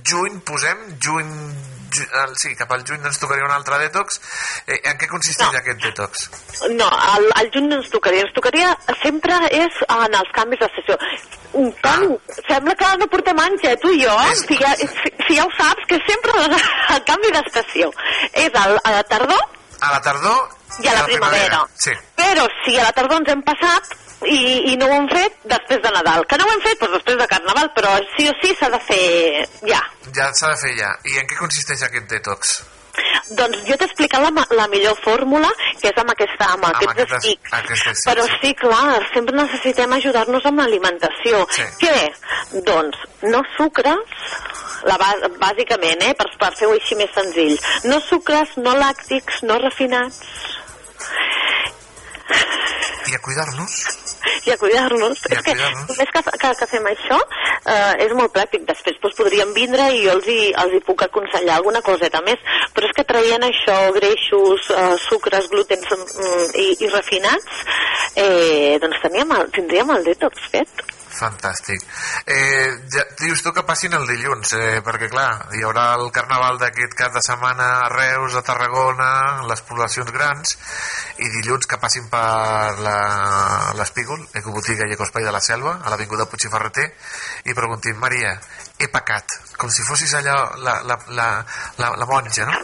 [0.09, 1.60] juny, posem, juny ju-
[1.99, 4.19] el- sí, cap al juny ens tocaria un altre detox.
[4.67, 6.29] Eh, en què consisteix aquest detox?
[6.71, 8.21] No, al, al juny no ens tocaria.
[8.25, 8.71] Ens tocaria
[9.03, 10.97] sempre és en els canvis de sessió.
[11.53, 12.15] Un Toni,
[12.47, 14.13] sembla que no portem anys, eh, tu i jo.
[14.47, 14.87] Si ja, si,
[15.27, 16.31] si ja ho saps, que sempre
[16.95, 17.91] el canvi d'estació
[18.33, 19.41] és al, a la tardor
[19.81, 20.49] A la tardor
[20.83, 21.63] i a la primavera.
[21.75, 21.91] Sí.
[22.15, 23.89] Però si a la tardor ens hem passat
[24.27, 26.25] i, i no ho hem fet després de Nadal.
[26.27, 28.79] Que no ho hem fet doncs després de Carnaval, però sí o sí s'ha de
[28.89, 29.81] fer ja.
[30.15, 30.91] Ja s'ha de fer ja.
[31.13, 32.61] I en què consisteix aquest detox?
[33.31, 35.47] Doncs jo t'he explicat la, la millor fórmula,
[35.79, 37.53] que és amb aquesta, amb aquests aquestes- estics.
[37.61, 41.45] aquestes- Però sí, clar, sempre necessitem ajudar-nos amb l'alimentació.
[41.55, 41.63] Sí.
[41.79, 41.95] Què?
[42.67, 42.97] Doncs
[43.31, 44.19] no sucres,
[44.83, 44.97] la
[45.39, 47.55] bàsicament, eh, per, per fer-ho així més senzill.
[47.87, 50.19] No sucres, no làctics, no refinats,
[53.11, 53.79] I a cuidar-nos?
[54.45, 54.85] I a a
[55.31, 57.19] és que només que, que, que fem això
[57.65, 58.65] eh, és molt pràctic.
[58.67, 62.39] Després doncs, podríem vindre i jo els hi, els hi puc aconsellar alguna coseta més.
[62.75, 67.61] Però és que traient això, greixos, eh, sucres, glútens mm, i, i refinats,
[68.15, 70.85] eh, doncs teníem el, tindríem el detox fet.
[71.21, 71.83] Fantàstic.
[72.25, 76.57] Eh, ja, dius tu que passin el dilluns, eh, perquè clar, hi haurà el carnaval
[76.61, 79.11] d'aquest cap de setmana a Reus, a Tarragona,
[79.51, 80.55] les poblacions grans,
[81.21, 82.81] i dilluns que passin per
[83.77, 86.89] l'Espígol, Ecobotiga i Ecospai de la Selva, a l'Avinguda Puig i Ferreter,
[87.45, 88.33] i preguntin, Maria,
[88.83, 90.35] he pecat, com si fossis allò
[90.65, 91.27] la, la, la,
[91.77, 92.55] la, la monja, no?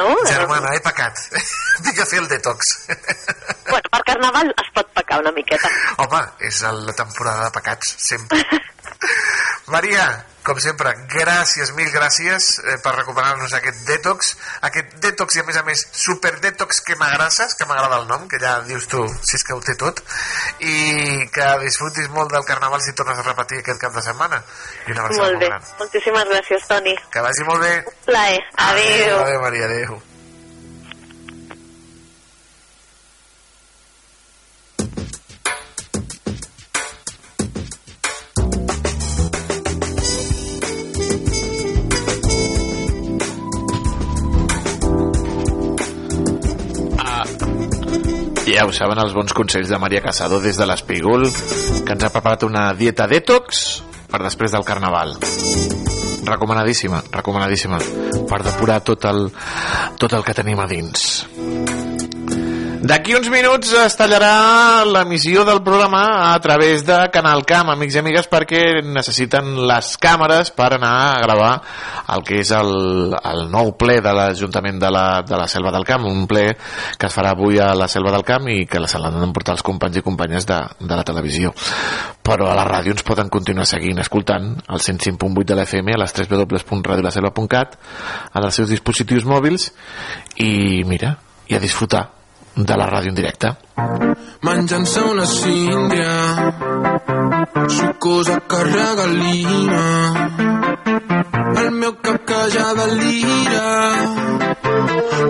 [0.00, 0.08] no?
[0.26, 1.20] Germana, he pecat.
[1.84, 2.74] Vinc a fer el detox.
[3.68, 5.68] Bueno, per Carnaval es pot pecar una miqueta.
[6.00, 8.40] Home, és la temporada de pecats, sempre.
[9.74, 10.06] Maria,
[10.48, 14.32] com sempre, gràcies, mil gràcies eh, per recuperar-nos aquest detox,
[14.68, 18.26] aquest detox i a més a més super detox que m'agrasses, que m'agrada el nom,
[18.30, 20.00] que ja dius tu, si és que ho té tot,
[20.64, 24.42] i que disfrutis molt del carnaval si tornes a repetir aquest cap de setmana.
[24.88, 25.46] I una Molt molt bé.
[25.52, 25.62] gran.
[25.78, 26.96] Moltíssimes gràcies, Toni.
[27.12, 27.74] Que vagi molt bé.
[28.08, 28.40] Plaer.
[28.56, 29.18] Adéu.
[29.20, 30.00] Adéu, Maria, adéu.
[48.48, 51.26] Ja ho saben els bons consells de Maria Casado des de l'Espígol,
[51.84, 55.18] que ens ha preparat una dieta detox per després del Carnaval.
[56.24, 57.80] Recomanadíssima, recomanadíssima,
[58.30, 59.26] per depurar tot el,
[60.00, 61.04] tot el que tenim a dins.
[62.88, 68.00] D'aquí uns minuts es tallarà l'emissió del programa a través de Canal Camp, amics i
[68.00, 71.50] amigues, perquè necessiten les càmeres per anar a gravar
[72.14, 75.84] el que és el, el nou ple de l'Ajuntament de, la, de la Selva del
[75.84, 79.02] Camp, un ple que es farà avui a la Selva del Camp i que se
[79.02, 81.52] l'han d'emportar els companys i companyes de, de la televisió.
[82.24, 86.06] Però a la ràdio ens poden continuar seguint, escoltant el 105.8 de la FM a
[86.06, 87.80] les www.radiolaselva.cat
[88.32, 89.74] en els seus dispositius mòbils
[90.40, 91.18] i mira,
[91.52, 92.14] i a disfrutar
[92.56, 93.54] de la ràdio en directe.
[94.42, 96.12] Menjant-se una síndria
[97.68, 99.84] Sucosa que regalima
[101.56, 103.66] El meu cap que ja delira.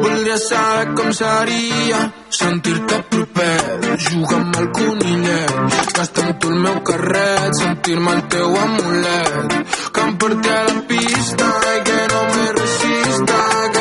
[0.02, 2.00] Voldria saber com seria
[2.40, 3.58] Sentir-te proper.
[4.08, 5.52] Jugar amb el conillet
[5.98, 9.58] Gastar amb tu el meu carret Sentir-me el teu amulet.
[9.92, 13.40] Que em porti a la pista I que no me resista
[13.72, 13.77] Que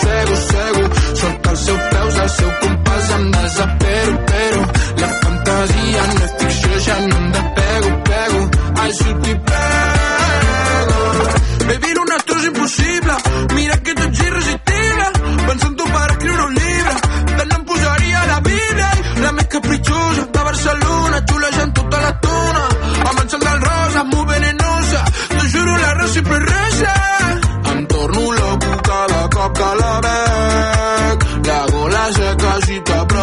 [0.00, 0.84] cego, cego.
[1.20, 4.62] Sota els seus peus, el seu compàs em desapero, però
[5.02, 8.42] la fantasia no és ficció, ja no em depego, pego.
[8.80, 9.14] Ai, si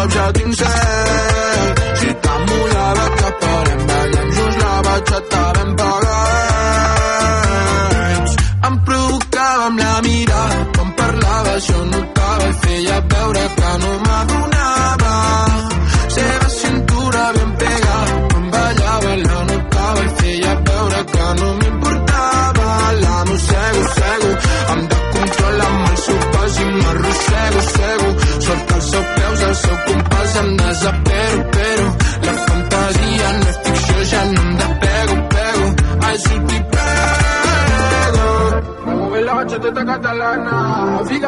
[0.06, 0.67] tinc set.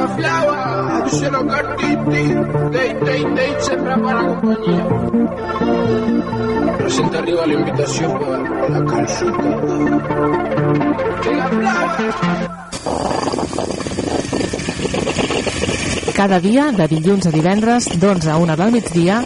[0.01, 2.35] Figa flava, cielo cartiti,
[2.71, 4.85] dei, dei, dei, sempre para compañía.
[6.79, 9.51] Presenta arriba la invitació per la flava.
[16.15, 19.25] Cada dia, de dilluns a divendres, d'11 a 1 del migdia,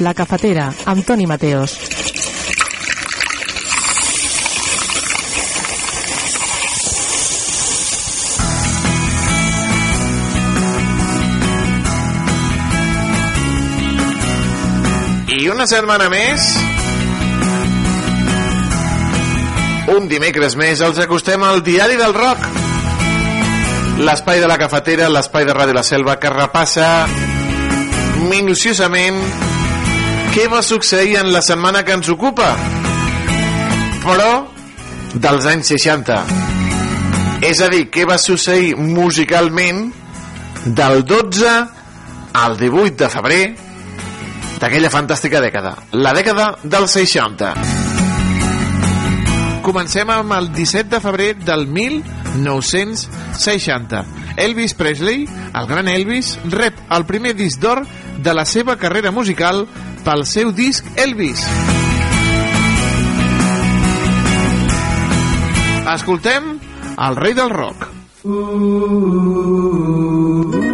[0.00, 1.87] La Cafetera, amb Toni Mateos.
[15.58, 16.44] Una setmana més,
[19.90, 22.44] un dimecres més, els acostem al Diari del Rock.
[24.06, 27.08] L'espai de la cafetera, l'espai de Ràdio La Selva, que repassa
[28.30, 29.18] minuciosament
[30.36, 32.54] què va succeir en la setmana que ens ocupa.
[34.06, 34.32] Però
[35.18, 36.22] dels anys 60.
[37.50, 39.88] És a dir, què va succeir musicalment
[40.66, 41.62] del 12
[42.46, 43.46] al 18 de febrer
[44.58, 47.52] d'aquella fantàstica dècada, la dècada dels 60.
[49.62, 54.04] Comencem amb el 17 de febrer del 1960.
[54.38, 57.86] Elvis Presley, el gran Elvis, rep el primer disc d'or
[58.18, 59.66] de la seva carrera musical
[60.06, 61.46] pel seu disc Elvis.
[65.94, 66.58] Escoltem
[67.08, 67.88] el rei del rock.
[70.58, 70.67] It's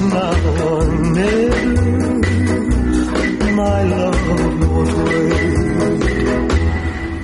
[0.00, 0.36] Now
[0.68, 2.20] or never.
[3.56, 5.66] My love won't wait.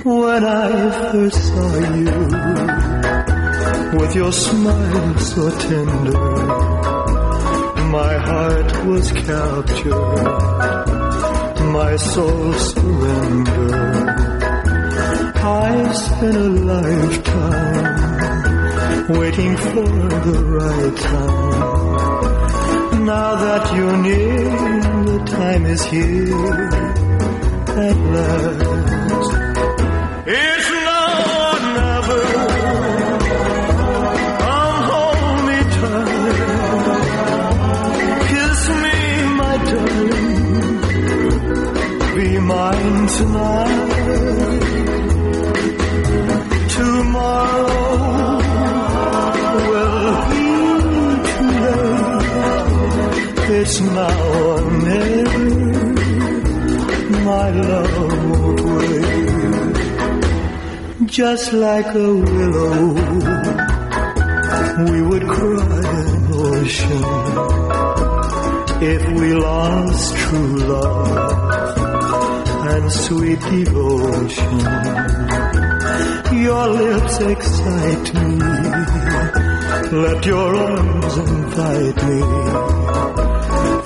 [0.03, 2.21] When I first saw you,
[3.99, 6.19] with your smile so tender,
[7.97, 9.93] my heart was captured,
[11.77, 13.73] my soul surrendered.
[15.45, 18.03] I spent a lifetime
[19.09, 19.85] waiting for
[20.27, 21.72] the right time.
[22.99, 24.49] Now that you're near,
[25.03, 26.69] the time is here
[27.85, 29.33] at last.
[30.25, 31.07] It's now
[31.43, 32.21] or never.
[34.43, 36.31] Come hold me tight.
[38.29, 38.97] Kiss me,
[39.41, 40.77] my darling.
[42.15, 44.02] Be mine tonight.
[53.65, 55.45] It's now or never.
[57.23, 57.95] My love
[58.29, 59.13] won't wait
[61.05, 62.93] just like a willow.
[64.91, 67.03] We would cry an ocean
[68.83, 71.77] if we lost true love
[72.67, 74.59] and sweet devotion.
[76.47, 78.39] Your lips excite me.
[80.03, 83.22] Let your arms invite me.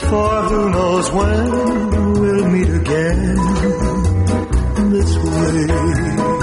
[0.09, 3.35] For who knows when we'll meet again
[4.91, 6.36] this way.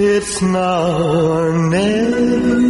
[0.00, 2.67] It's now or never.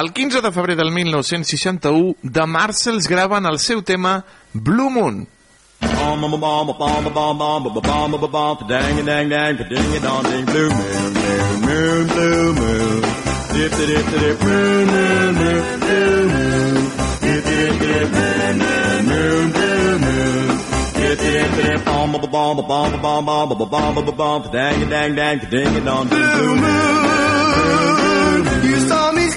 [0.00, 4.24] El 15 de febrer del 1961, The Marcells graven el seu tema
[4.54, 5.28] Blue Moon.
[26.08, 27.09] Blue Moon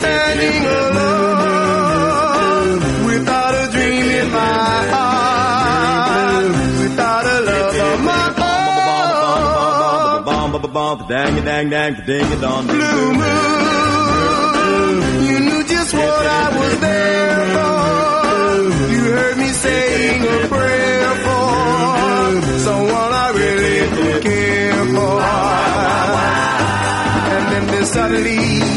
[0.03, 1.95] Standing alone
[3.05, 6.45] without a dream in my heart,
[6.83, 8.27] without a love of my
[12.05, 12.27] ding,
[12.67, 14.95] blue moon.
[15.29, 18.91] You knew just what I was there for.
[18.91, 21.47] You heard me saying a prayer for
[22.67, 23.75] someone I really
[24.21, 25.21] care for.
[27.35, 28.72] And then there suddenly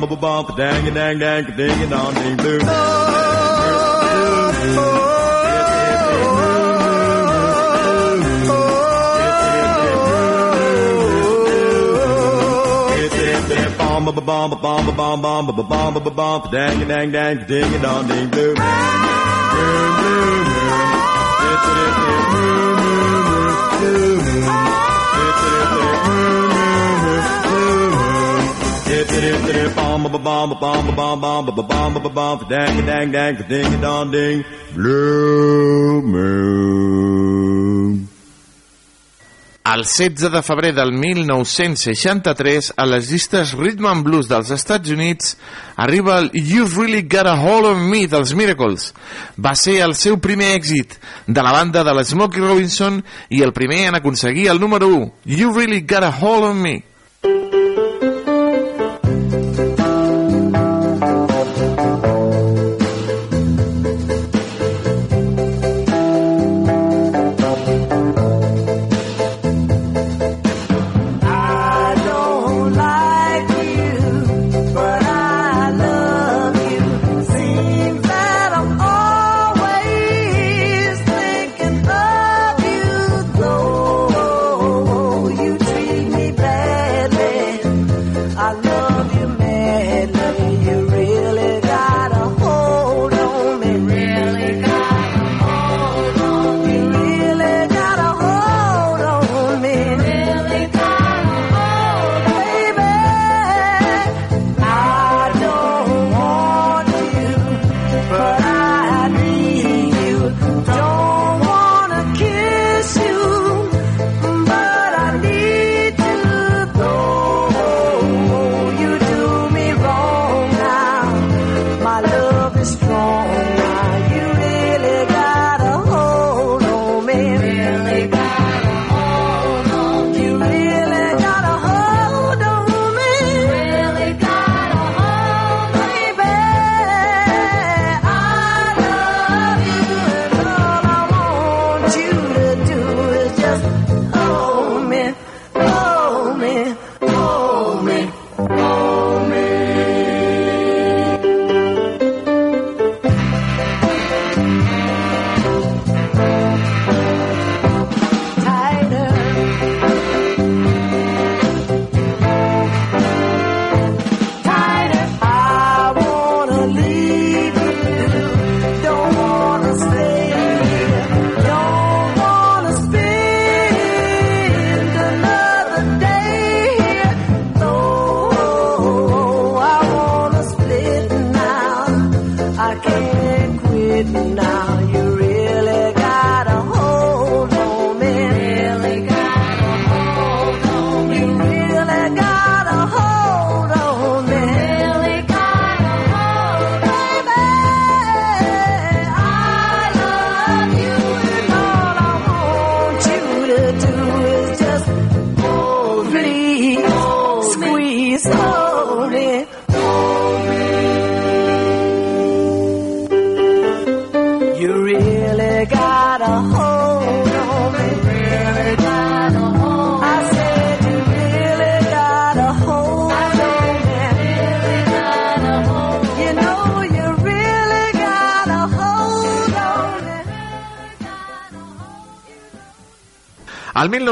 [0.00, 2.58] bomb, bomb, bomb, dang, dang, dang, ding, dong, ding, blue.
[13.78, 18.28] Bomb, bomb, bomb, bomb, bomb, bomb, bomb, bomb, bomb, dang, dang, dang, ding, dong, ding,
[18.30, 18.56] blue moon.
[18.56, 18.72] Bomb, bomb,
[23.46, 24.75] bomb, bomb, bomb,
[39.64, 45.38] El 16 de febrer del 1963, a les llistes Rhythm and Blues dels Estats Units,
[45.76, 48.92] arriba el You've Really Got a Hold on Me dels Miracles.
[49.40, 53.56] Va ser el seu primer èxit de la banda de la Smokey Robinson i el
[53.56, 56.82] primer en aconseguir el número 1, You've Really Got a Hold on Me.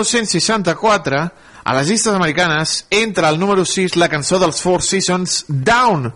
[0.05, 1.21] 1964,
[1.65, 6.13] a les llistes americanes, entra al número 6 la cançó dels Four Seasons, Down.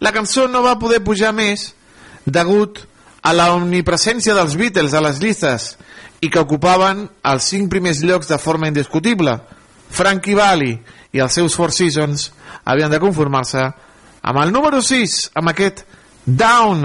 [0.00, 1.72] La cançó no va poder pujar més
[2.26, 2.82] degut
[3.22, 5.76] a la omnipresència dels Beatles a les llistes
[6.20, 9.36] i que ocupaven els cinc primers llocs de forma indiscutible.
[9.88, 10.72] Frankie Valli
[11.14, 12.30] i els seus Four Seasons
[12.64, 13.62] havien de conformar-se
[14.22, 15.84] amb el número 6, amb aquest
[16.26, 16.84] Down.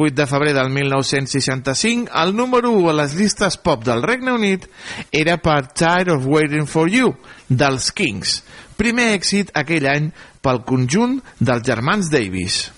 [0.00, 4.64] 18 de febrer del 1965, el número 1 a les llistes pop del Regne Unit
[5.12, 7.12] era per Tired of Waiting for You,
[7.48, 8.38] dels Kings,
[8.80, 10.10] primer èxit aquell any
[10.40, 12.70] pel conjunt dels germans Davis.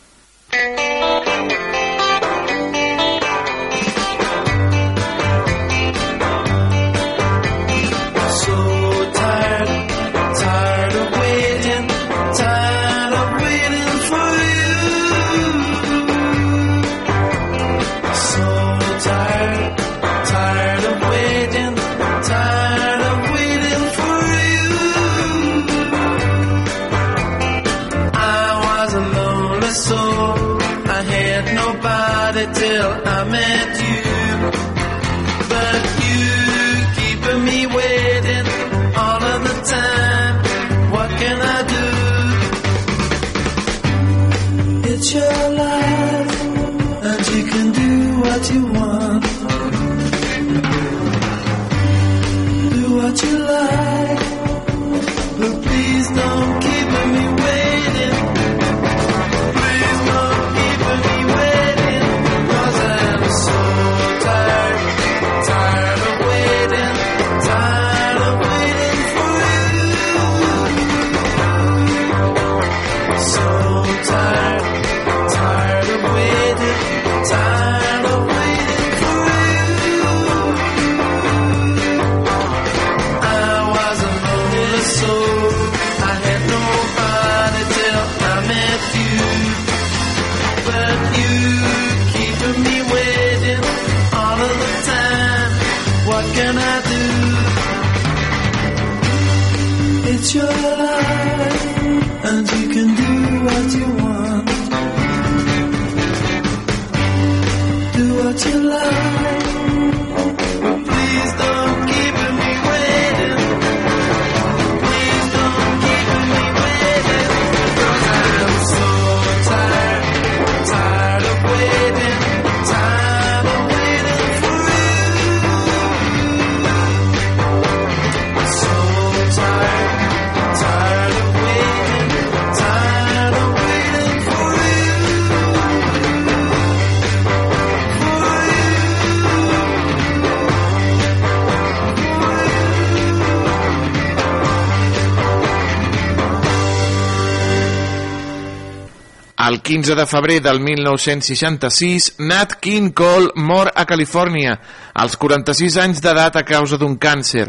[149.72, 154.58] 15 de febrer del 1966, Nat King Cole mor a Califòrnia,
[154.92, 157.46] als 46 anys d'edat a causa d'un càncer.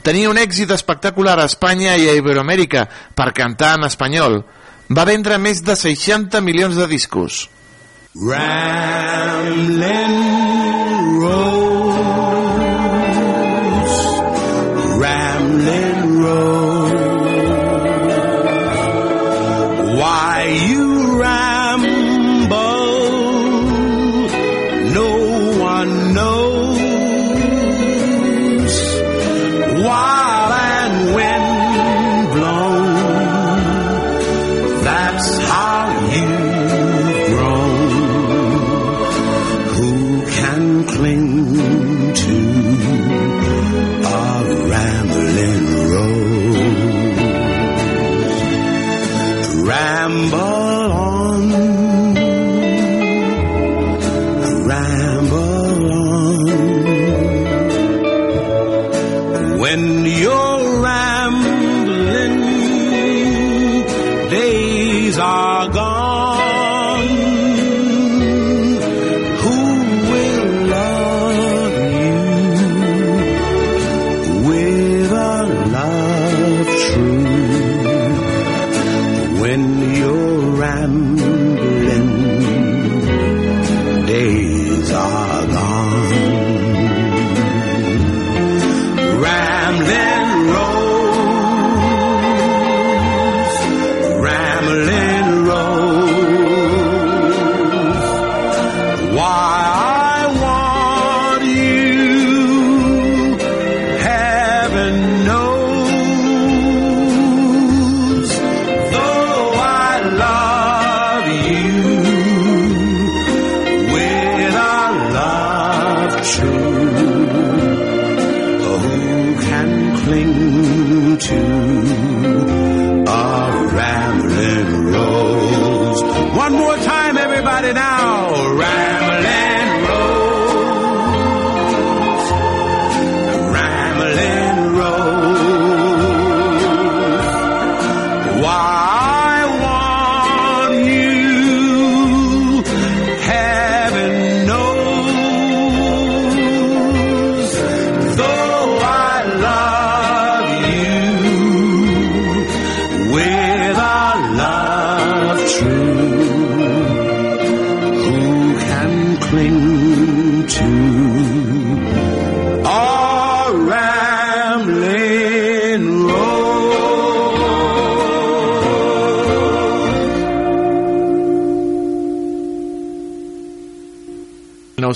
[0.00, 4.40] Tenia un èxit espectacular a Espanya i a Iberoamèrica per cantar en espanyol.
[4.88, 7.52] Va vendre més de 60 milions de discos.
[8.16, 9.68] Ramblin'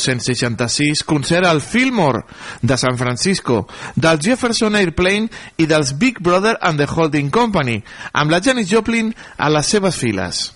[0.09, 2.25] 1966, concert al Fillmore
[2.61, 8.31] de San Francisco, del Jefferson Airplane i dels Big Brother and the Holding Company, amb
[8.31, 10.49] la Janis Joplin a les seves files.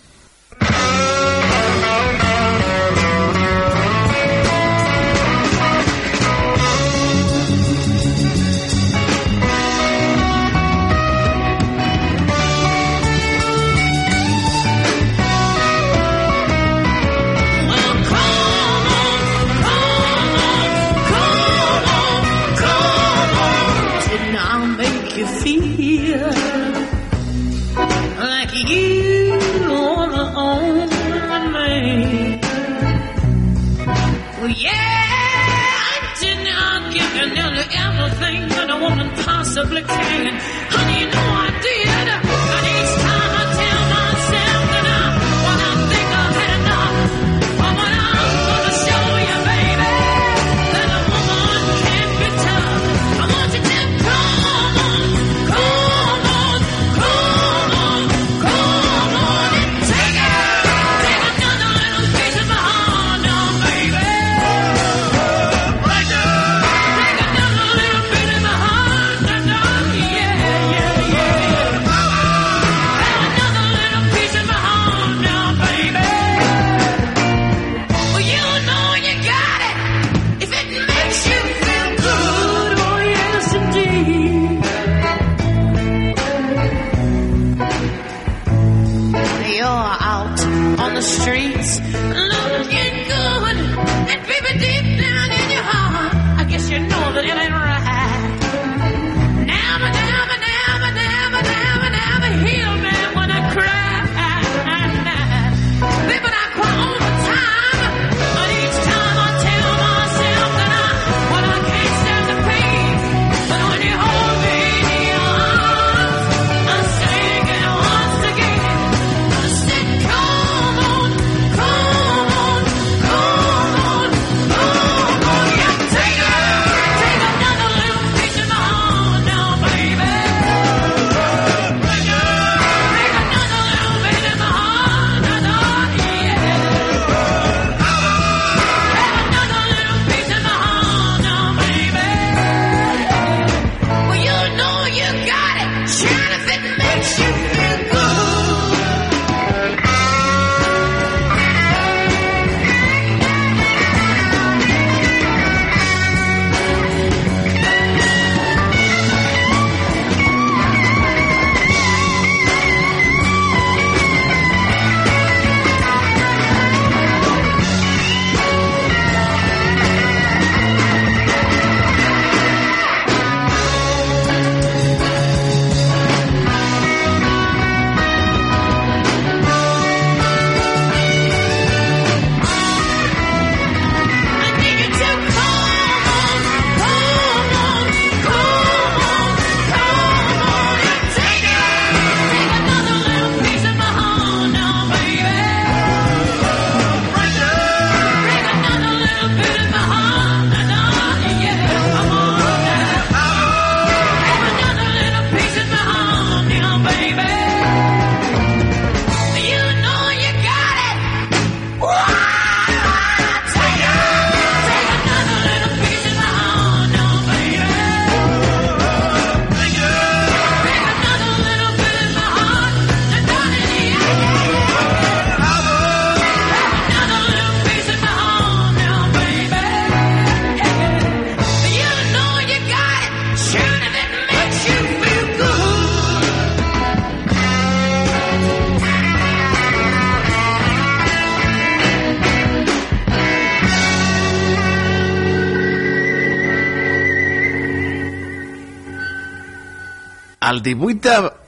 [250.56, 250.98] El 18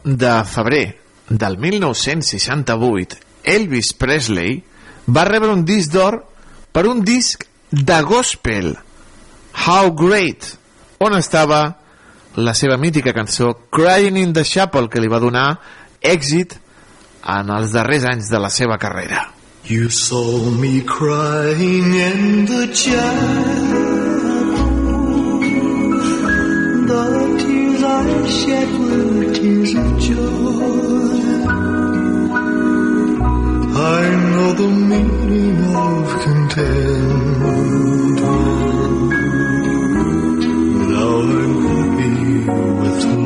[0.04, 4.62] de, de febrer del 1968, Elvis Presley
[5.06, 6.18] va rebre un disc d'or
[6.76, 8.76] per un disc de gospel,
[9.64, 10.44] How Great,
[11.00, 11.78] on estava
[12.36, 15.56] la seva mítica cançó Crying in the Chapel, que li va donar
[16.04, 16.58] èxit
[17.24, 19.24] en els darrers anys de la seva carrera.
[19.64, 24.08] You saw me crying in the chapel.
[28.28, 30.68] Shed were tears of joy.
[33.80, 34.02] I
[34.32, 38.20] know the meaning of contentment.
[40.92, 42.18] Now I'm happy
[42.80, 43.16] with the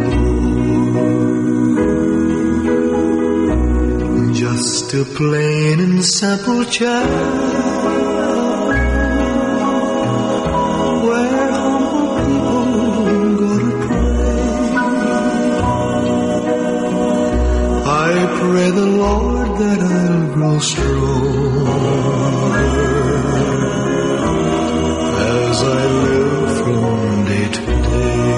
[4.23, 4.35] Lord.
[4.35, 8.02] Just a plain and simple child.
[18.75, 21.93] The Lord that I'll grow strong
[25.41, 28.33] as I live from day to day.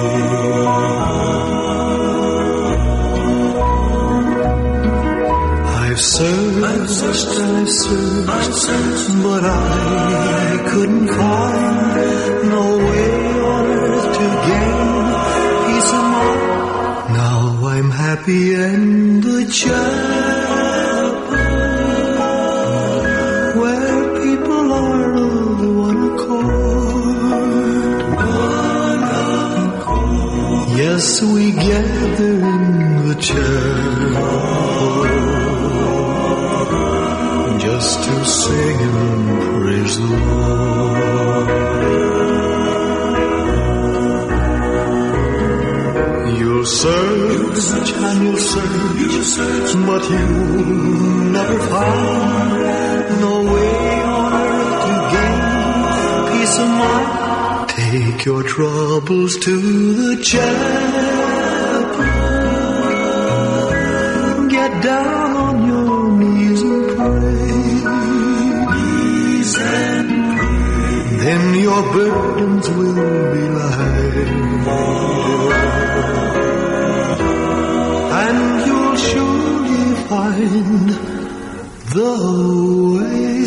[5.81, 13.11] I've searched and I've searched, but I couldn't find no way
[13.53, 15.05] on earth to gain
[15.65, 17.13] peace of mind.
[17.21, 17.39] Now
[17.73, 20.24] I'm happy in the chapel
[30.95, 34.23] Yes, we gather in the chapel
[37.59, 41.49] just to sing and praise the Lord.
[46.39, 50.63] You'll search and you'll search, but you'll
[51.35, 55.39] never find no way on earth to gain
[56.31, 57.14] peace of mind.
[58.25, 59.55] Your troubles to
[59.93, 60.49] the chapel.
[64.49, 65.95] Get down on your.
[68.65, 71.17] Knees and pray.
[71.23, 72.95] Then your burdens will
[73.33, 74.29] be light.
[78.21, 80.89] And you'll surely find
[81.93, 82.13] the
[82.95, 83.45] way.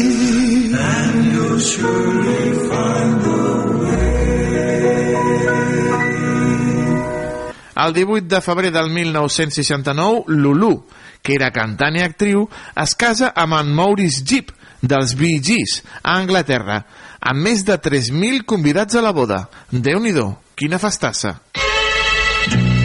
[0.79, 2.28] And you'll surely
[7.79, 10.73] El 18 de febrer del 1969, Lulu,
[11.23, 14.51] que era cantant i actriu, es casa amb en Maurice Jeep,
[14.83, 16.83] dels Bee Gees, a Anglaterra,
[17.21, 19.47] amb més de 3.000 convidats a la boda.
[19.71, 20.15] déu nhi
[20.57, 21.39] quina festassa!
[22.49, 22.78] Those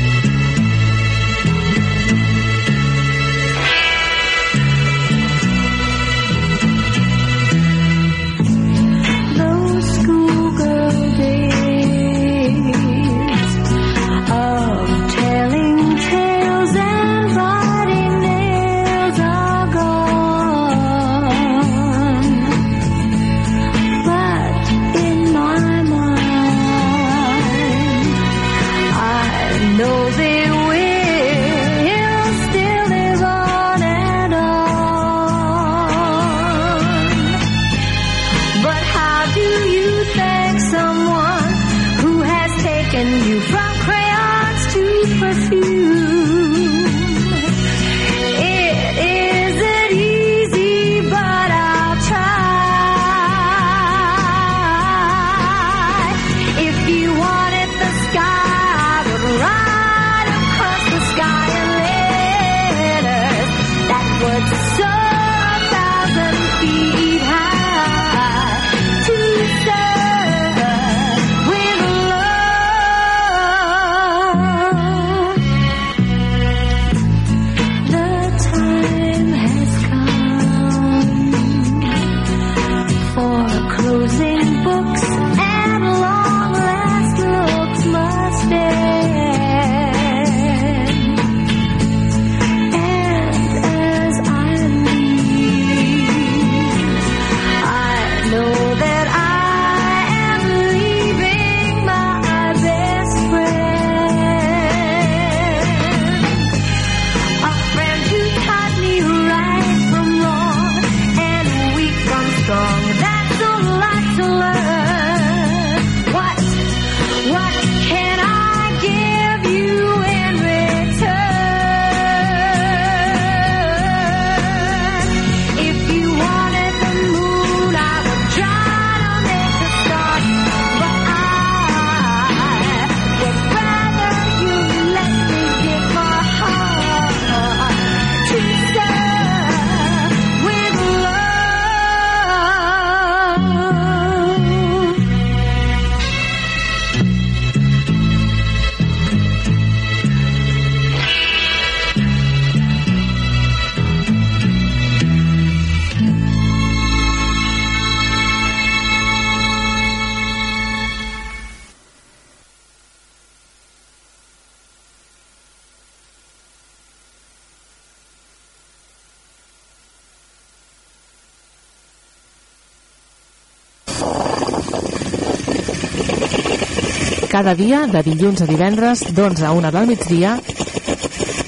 [177.44, 180.38] Cada dia, de dilluns a divendres, d'11 a 1 del migdia,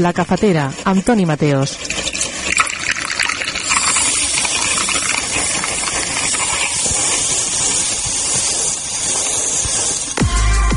[0.03, 1.94] La Cafetera, amb Toni Mateos.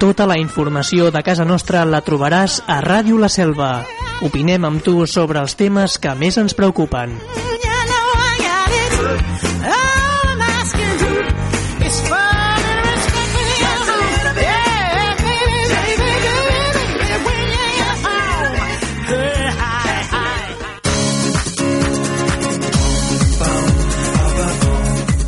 [0.00, 3.82] Tota la informació de casa nostra la trobaràs a Ràdio La Selva.
[4.24, 7.12] Opinem amb tu sobre els temes que més ens preocupen.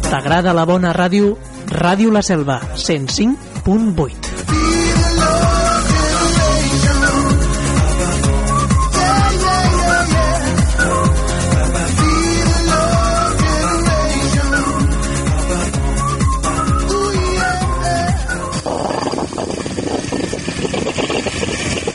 [0.08, 1.36] T'agrada la bona ràdio?
[1.68, 4.31] Ràdio La Selva, 105.8.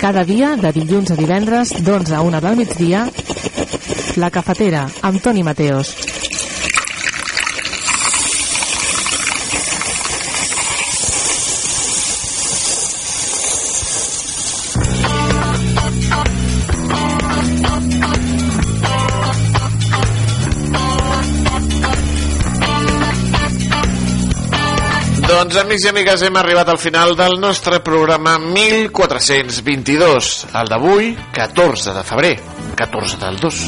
[0.08, 3.04] Cada dia, de dilluns a divendres, d'11 a 1 del migdia,
[4.24, 6.07] La Cafetera, amb Toni Mateos.
[25.38, 31.94] Doncs, amics i amigues, hem arribat al final del nostre programa 1422, el d'avui, 14
[31.94, 32.32] de febrer,
[32.80, 33.60] 14 del 2.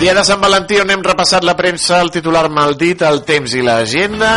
[0.00, 3.60] Dia de Sant Valentí on hem repassat la premsa, el titular maldit, el temps i
[3.68, 4.32] l'agenda.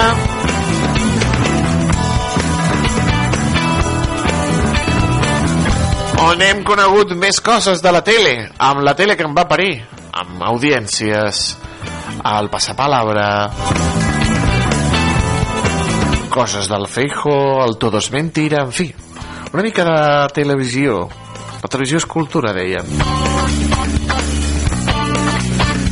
[6.28, 9.80] On hem conegut més coses de la tele, amb la tele que em va parir,
[10.12, 11.71] amb audiències,
[12.24, 13.50] el passapalabra,
[16.30, 18.94] coses del Feijo, el Todo es mentira, en fi,
[19.54, 21.08] una mica de televisió.
[21.62, 22.88] La televisió és cultura, deien.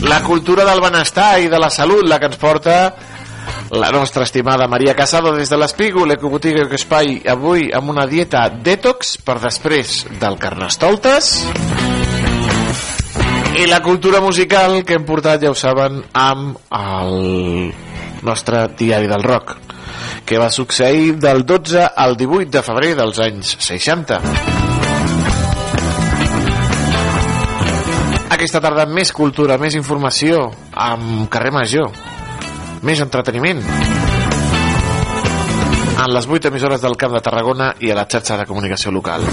[0.08, 2.78] La cultura del benestar i de la salut, la que ens porta
[3.70, 8.48] la nostra estimada Maria Casado des de l'Espígol, Ecobotiga i Espai, avui amb una dieta
[8.50, 11.36] detox per després del Carnestoltes
[13.58, 17.74] i la cultura musical que hem portat, ja ho saben, amb el
[18.22, 19.58] nostre diari del rock
[20.30, 24.20] que va succeir del 12 al 18 de febrer dels anys 60.
[28.30, 31.90] Aquesta tarda més cultura, més informació amb carrer Major,
[32.86, 33.64] més entreteniment
[36.00, 39.26] en les 8 emissores del Camp de Tarragona i a la xarxa de comunicació local.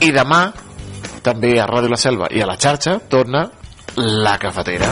[0.00, 0.46] I demà
[1.28, 3.44] també a Ràdio La Selva i a la xarxa torna
[3.98, 4.88] la cafetera.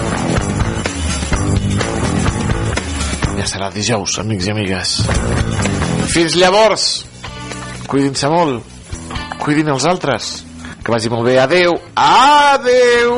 [3.37, 4.97] Ja serà dijous, amics i amigues.
[6.13, 6.87] Fins llavors,
[7.89, 8.69] cuidin-se molt,
[9.41, 10.33] cuidin els altres,
[10.83, 11.39] que vagi molt bé.
[11.41, 13.17] Adeu, adeu.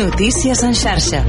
[0.00, 1.24] Notícies en xarxa.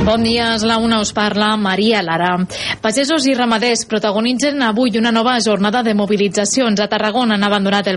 [0.00, 2.30] Bon dia, és la una us parla Maria Lara.
[2.80, 6.80] Pagesos i ramaders protagonitzen avui una nova jornada de mobilitzacions.
[6.80, 7.88] A Tarragona han abandonat el